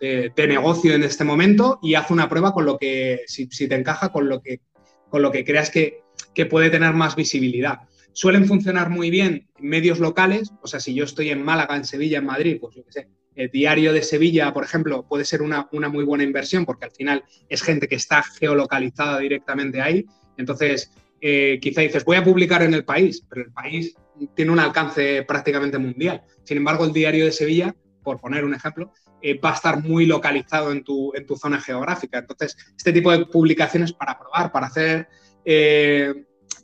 eh, 0.00 0.30
de, 0.32 0.46
negocio 0.46 0.94
en 0.94 1.02
este 1.02 1.24
momento 1.24 1.80
y 1.82 1.96
haz 1.96 2.12
una 2.12 2.28
prueba 2.28 2.52
con 2.52 2.66
lo 2.66 2.78
que, 2.78 3.22
si, 3.26 3.48
te 3.48 3.74
encaja 3.74 4.10
con 4.10 4.28
lo 4.28 4.40
que, 4.40 4.60
con 5.08 5.22
lo 5.22 5.32
que 5.32 5.44
creas 5.44 5.70
que, 5.70 6.04
puede 6.48 6.70
tener 6.70 6.92
más 6.92 7.16
visibilidad. 7.16 7.80
Suelen 8.12 8.46
funcionar 8.46 8.88
muy 8.88 9.10
bien 9.10 9.48
medios 9.58 9.98
locales, 9.98 10.52
o 10.62 10.68
sea, 10.68 10.78
si 10.78 10.94
yo 10.94 11.02
estoy 11.02 11.30
en 11.30 11.42
Málaga, 11.42 11.74
en 11.74 11.84
Sevilla, 11.84 12.18
en 12.18 12.26
Madrid, 12.26 12.58
pues 12.60 12.76
yo 12.76 12.84
qué 12.84 12.92
sé, 12.92 13.08
el 13.34 13.50
diario 13.50 13.92
de 13.92 14.02
Sevilla, 14.02 14.52
por 14.52 14.62
ejemplo, 14.62 15.04
puede 15.08 15.24
ser 15.24 15.42
una, 15.42 15.68
muy 15.72 16.04
buena 16.04 16.22
inversión 16.22 16.64
porque 16.64 16.84
al 16.84 16.92
final 16.92 17.24
es 17.48 17.62
gente 17.62 17.88
que 17.88 17.96
está 17.96 18.22
geolocalizada 18.22 19.18
directamente 19.18 19.80
ahí 19.80 20.06
entonces, 20.36 20.90
eh, 21.20 21.58
quizá 21.60 21.82
dices, 21.82 22.04
voy 22.04 22.16
a 22.16 22.24
publicar 22.24 22.62
en 22.62 22.74
el 22.74 22.84
país, 22.84 23.24
pero 23.28 23.42
el 23.42 23.52
país 23.52 23.94
tiene 24.34 24.50
un 24.50 24.58
alcance 24.58 25.22
prácticamente 25.22 25.78
mundial. 25.78 26.22
Sin 26.42 26.56
embargo, 26.56 26.84
el 26.84 26.92
diario 26.92 27.24
de 27.24 27.32
Sevilla, 27.32 27.74
por 28.02 28.20
poner 28.20 28.44
un 28.44 28.54
ejemplo, 28.54 28.92
eh, 29.22 29.38
va 29.38 29.50
a 29.50 29.54
estar 29.54 29.82
muy 29.82 30.06
localizado 30.06 30.72
en 30.72 30.82
tu, 30.82 31.12
zona 31.40 31.60
geográfica. 31.60 32.18
Entonces, 32.18 32.56
este 32.76 32.92
tipo 32.92 33.12
de 33.12 33.26
publicaciones 33.26 33.92
para 33.92 34.18
probar, 34.18 34.50
para 34.50 34.66
hacer, 34.66 35.08
eh, 35.44 36.12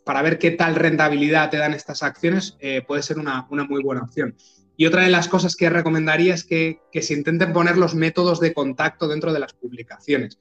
para 0.05 0.23
ver 0.23 0.39
qué 0.39 0.51
tal 0.51 0.75
rentabilidad 0.75 1.51
te 1.51 1.59
dan 1.59 1.75
estas 1.75 2.03
acciones, 2.03 2.57
puede 2.87 3.03
ser 3.03 3.19
una, 3.19 3.47
muy 3.49 3.83
buena 3.83 4.03
opción. 4.03 4.35
Y 4.77 4.87
otra 4.87 5.03
de 5.03 5.11
las 5.11 5.29
cosas 5.29 5.55
que 5.55 5.71
recomendaría 5.71 6.35
es 6.35 6.45
que, 6.45 6.81
que 6.91 7.03
se 7.03 7.15
intenten 7.15 7.53
poner 7.53 7.77
los 7.77 7.95
métodos 7.95 8.41
de 8.41 8.55
contacto 8.55 9.07
dentro 9.07 9.33
de 9.33 9.41
las 9.41 9.53
publicaciones. 9.53 10.39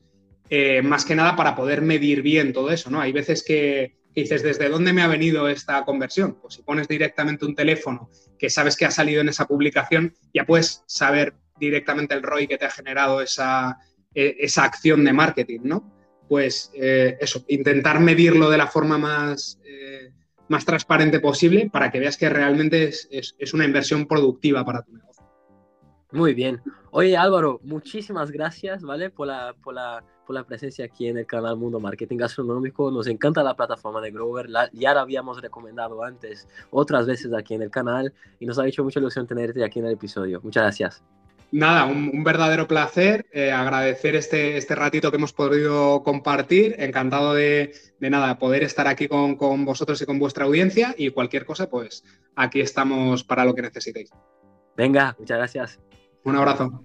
Eh, 0.50 0.82
más 0.82 1.04
que 1.04 1.16
nada 1.16 1.36
para 1.36 1.56
poder 1.56 1.82
medir 1.82 2.22
bien 2.22 2.54
todo 2.54 2.72
eso, 2.72 2.90
¿no? 2.90 3.02
Hay 3.02 3.12
veces 3.12 3.44
que, 3.44 3.98
dices, 4.16 4.44
¿desde 4.44 4.70
dónde 4.70 4.94
me 4.94 5.02
ha 5.02 5.08
venido 5.08 5.50
esta 5.50 5.84
conversión? 5.84 6.38
Pues 6.42 6.56
si 6.56 6.64
pones 6.64 6.88
directamente 6.88 7.46
un 7.46 7.56
teléfono 7.56 8.10
que 8.40 8.50
sabes 8.50 8.78
que 8.78 8.86
ha 8.86 8.92
salido 8.92 9.22
en 9.22 9.30
esa 9.30 9.46
publicación, 9.46 10.14
ya 10.34 10.46
puedes 10.46 10.84
saber 10.88 11.34
directamente 11.60 12.14
el 12.14 12.24
ROI 12.24 12.48
que 12.48 12.58
te 12.58 12.66
ha 12.66 12.72
generado 12.72 13.22
esa, 13.22 13.78
e, 14.14 14.38
esa 14.40 14.64
acción 14.64 15.04
de 15.04 15.14
marketing, 15.14 15.60
¿no? 15.64 15.94
Pues 16.30 16.72
eh, 16.76 17.18
eso, 17.20 17.44
intentar 17.48 18.00
medirlo 18.00 18.50
de 18.50 18.58
la 18.58 18.68
forma 18.68 18.98
más, 18.98 19.60
eh, 19.66 20.14
más 20.48 20.66
transparente 20.66 21.20
posible 21.20 21.70
para 21.72 21.92
que 21.92 22.00
veas 22.00 22.18
que 22.18 22.30
realmente 22.30 22.86
es, 22.86 23.36
es 23.38 23.54
una 23.54 23.66
inversión 23.66 24.08
productiva 24.08 24.64
para 24.64 24.82
tu 24.82 24.94
negocio. 24.94 25.08
Muy 26.12 26.34
bien. 26.34 26.62
Oye 26.92 27.18
Álvaro, 27.18 27.60
muchísimas 27.64 28.32
gracias, 28.32 28.82
¿vale? 28.82 29.10
Por 29.10 29.28
la, 29.28 29.54
por 29.62 29.74
la 29.74 30.04
por 30.28 30.36
la 30.36 30.44
presencia 30.44 30.86
aquí 30.86 31.08
en 31.08 31.18
el 31.18 31.26
canal 31.26 31.56
Mundo 31.56 31.80
Marketing 31.80 32.18
Gastronómico. 32.18 32.92
Nos 32.92 33.08
encanta 33.08 33.42
la 33.42 33.56
plataforma 33.56 34.02
de 34.02 34.12
Grover. 34.12 34.48
ya 34.74 34.94
la 34.94 35.02
habíamos 35.02 35.42
recomendado 35.42 36.04
antes 36.04 36.48
otras 36.70 37.08
veces 37.08 37.34
aquí 37.34 37.54
en 37.54 37.62
el 37.62 37.72
canal 37.72 38.14
y 38.40 38.46
nos 38.46 38.60
ha 38.60 38.68
hecho 38.68 38.84
mucha 38.84 39.00
ilusión 39.00 39.26
tenerte 39.26 39.64
aquí 39.64 39.80
en 39.80 39.86
el 39.86 39.94
episodio. 39.94 40.42
Muchas 40.44 40.64
gracias. 40.64 41.04
Nada, 41.50 41.86
un, 41.86 42.26
verdadero 42.26 42.68
placer. 42.68 43.26
Eh, 43.32 43.52
agradecer 43.52 44.16
este, 44.16 44.58
este 44.58 44.76
ratito 44.76 45.10
que 45.10 45.18
hemos 45.18 45.32
podido 45.32 46.04
compartir. 46.04 46.76
Encantado 46.78 47.34
de, 47.34 47.74
de 48.00 48.10
nada, 48.10 48.38
poder 48.38 48.64
estar 48.64 48.86
aquí 48.86 49.08
con, 49.08 49.38
con 49.38 49.64
vosotros 49.64 50.02
y 50.02 50.06
con 50.06 50.20
vuestra 50.20 50.44
audiencia. 50.44 50.94
Y 50.98 51.12
cualquier 51.12 51.46
cosa, 51.46 51.70
pues 51.70 52.04
aquí 52.36 52.60
estamos 52.60 53.24
para 53.24 53.46
lo 53.46 53.56
que 53.56 53.62
necesitéis. 53.62 54.12
Venga, 54.76 55.16
muchas 55.18 55.38
gracias. 55.38 55.80
Un 56.24 56.36
abrazo. 56.36 56.84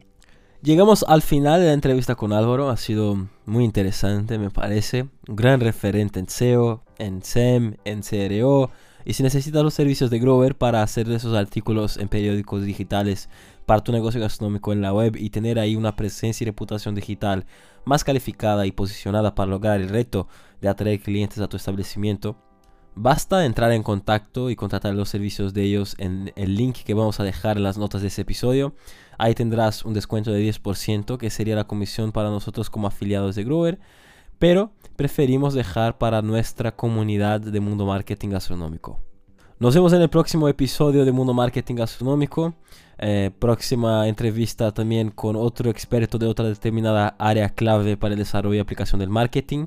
Llegamos 0.63 1.05
al 1.09 1.23
final 1.23 1.61
de 1.61 1.67
la 1.67 1.73
entrevista 1.73 2.15
con 2.15 2.33
Álvaro, 2.33 2.71
ha 2.71 2.77
sido 2.77 3.27
muy 3.47 3.65
interesante 3.65 4.39
me 4.39 4.49
parece, 4.49 5.09
un 5.27 5.35
gran 5.35 5.59
referente 5.59 6.21
en 6.21 6.29
SEO, 6.29 6.85
en 6.99 7.21
SEM, 7.25 7.75
en 7.85 8.03
CRO 8.03 8.71
y 9.05 9.15
si 9.15 9.25
necesitas 9.25 9.65
los 9.65 9.75
servicios 9.75 10.09
de 10.09 10.21
Grover 10.21 10.57
para 10.57 10.85
hacer 10.85 11.11
esos 11.11 11.35
artículos 11.35 11.97
en 11.97 12.07
periódicos 12.07 12.63
digitales 12.63 13.29
para 13.67 13.83
tu 13.83 13.91
negocio 13.91 14.21
gastronómico 14.21 14.73
en 14.73 14.83
la 14.83 14.93
web 14.93 15.17
y 15.17 15.31
tener 15.31 15.59
ahí 15.59 15.75
una 15.75 15.97
presencia 15.97 16.45
y 16.45 16.47
reputación 16.47 16.95
digital 16.95 17.45
más 17.85 18.05
calificada 18.05 18.65
y 18.65 18.71
posicionada 18.71 19.35
para 19.35 19.51
lograr 19.51 19.81
el 19.81 19.89
reto 19.89 20.29
de 20.61 20.69
atraer 20.69 21.01
clientes 21.01 21.41
a 21.41 21.49
tu 21.49 21.57
establecimiento, 21.57 22.37
Basta 22.95 23.47
entrar 23.47 23.73
en 23.73 23.83
contacto 23.83 24.51
y 24.51 24.57
contratar 24.57 24.95
los 24.95 25.09
servicios 25.09 25.55
de 25.55 25.63
ellos 25.63 25.95
en 25.99 26.33
el 26.37 26.57
link 26.57 26.77
que 26.85 26.93
vamos 26.93 27.21
a 27.21 27.25
dejar 27.25 27.57
en 27.57 27.63
las 27.63 27.79
notas 27.79 28.03
de 28.03 28.09
este 28.09 28.23
episodio. 28.23 28.75
Ahí 29.17 29.35
tendrás 29.35 29.85
un 29.85 29.95
descuento 29.95 30.31
de 30.31 30.47
10% 30.47 31.17
que 31.17 31.31
sería 31.31 31.57
la 31.57 31.65
comisión 31.65 32.13
para 32.13 32.29
nosotros 32.29 32.69
como 32.69 32.87
afiliados 32.87 33.35
de 33.35 33.45
Grover. 33.45 33.79
Pero 34.39 34.73
preferimos 34.97 35.55
dejar 35.55 35.97
para 35.97 36.21
nuestra 36.21 36.77
comunidad 36.77 37.41
de 37.41 37.61
Mundo 37.61 37.87
Marketing 37.87 38.31
Gastronómico. 38.31 39.01
Nos 39.59 39.75
vemos 39.75 39.93
en 39.93 40.03
el 40.03 40.11
próximo 40.11 40.49
episodio 40.49 41.05
de 41.05 41.13
Mundo 41.13 41.33
Marketing 41.33 41.77
Gastronómico. 41.77 42.53
Eh, 42.99 43.31
próxima 43.39 44.07
entrevista 44.07 44.73
también 44.73 45.11
con 45.11 45.37
otro 45.37 45.71
experto 45.71 46.19
de 46.19 46.27
otra 46.27 46.45
determinada 46.45 47.15
área 47.19 47.49
clave 47.49 47.97
para 47.97 48.15
el 48.15 48.19
desarrollo 48.19 48.57
y 48.57 48.59
aplicación 48.59 48.99
del 48.99 49.09
marketing. 49.09 49.67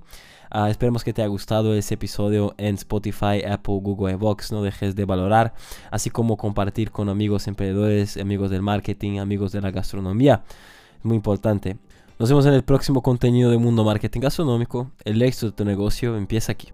Uh, 0.55 0.67
esperemos 0.67 1.03
que 1.03 1.11
te 1.11 1.21
haya 1.21 1.27
gustado 1.27 1.75
ese 1.75 1.95
episodio 1.95 2.55
en 2.57 2.75
Spotify, 2.75 3.43
Apple, 3.45 3.79
Google 3.81 4.13
y. 4.13 4.53
No 4.53 4.63
dejes 4.63 4.95
de 4.95 5.03
valorar, 5.03 5.53
así 5.91 6.09
como 6.09 6.37
compartir 6.37 6.91
con 6.91 7.09
amigos 7.09 7.49
emprendedores, 7.49 8.15
amigos 8.15 8.51
del 8.51 8.61
marketing, 8.61 9.19
amigos 9.19 9.51
de 9.51 9.59
la 9.59 9.71
gastronomía. 9.71 10.43
Es 10.97 11.03
muy 11.03 11.17
importante. 11.17 11.77
Nos 12.19 12.29
vemos 12.29 12.45
en 12.45 12.53
el 12.53 12.63
próximo 12.63 13.01
contenido 13.01 13.51
de 13.51 13.57
Mundo 13.57 13.83
Marketing 13.83 14.21
Gastronómico. 14.21 14.91
El 15.03 15.21
éxito 15.23 15.47
de 15.47 15.51
tu 15.51 15.65
negocio 15.65 16.15
empieza 16.15 16.53
aquí. 16.53 16.69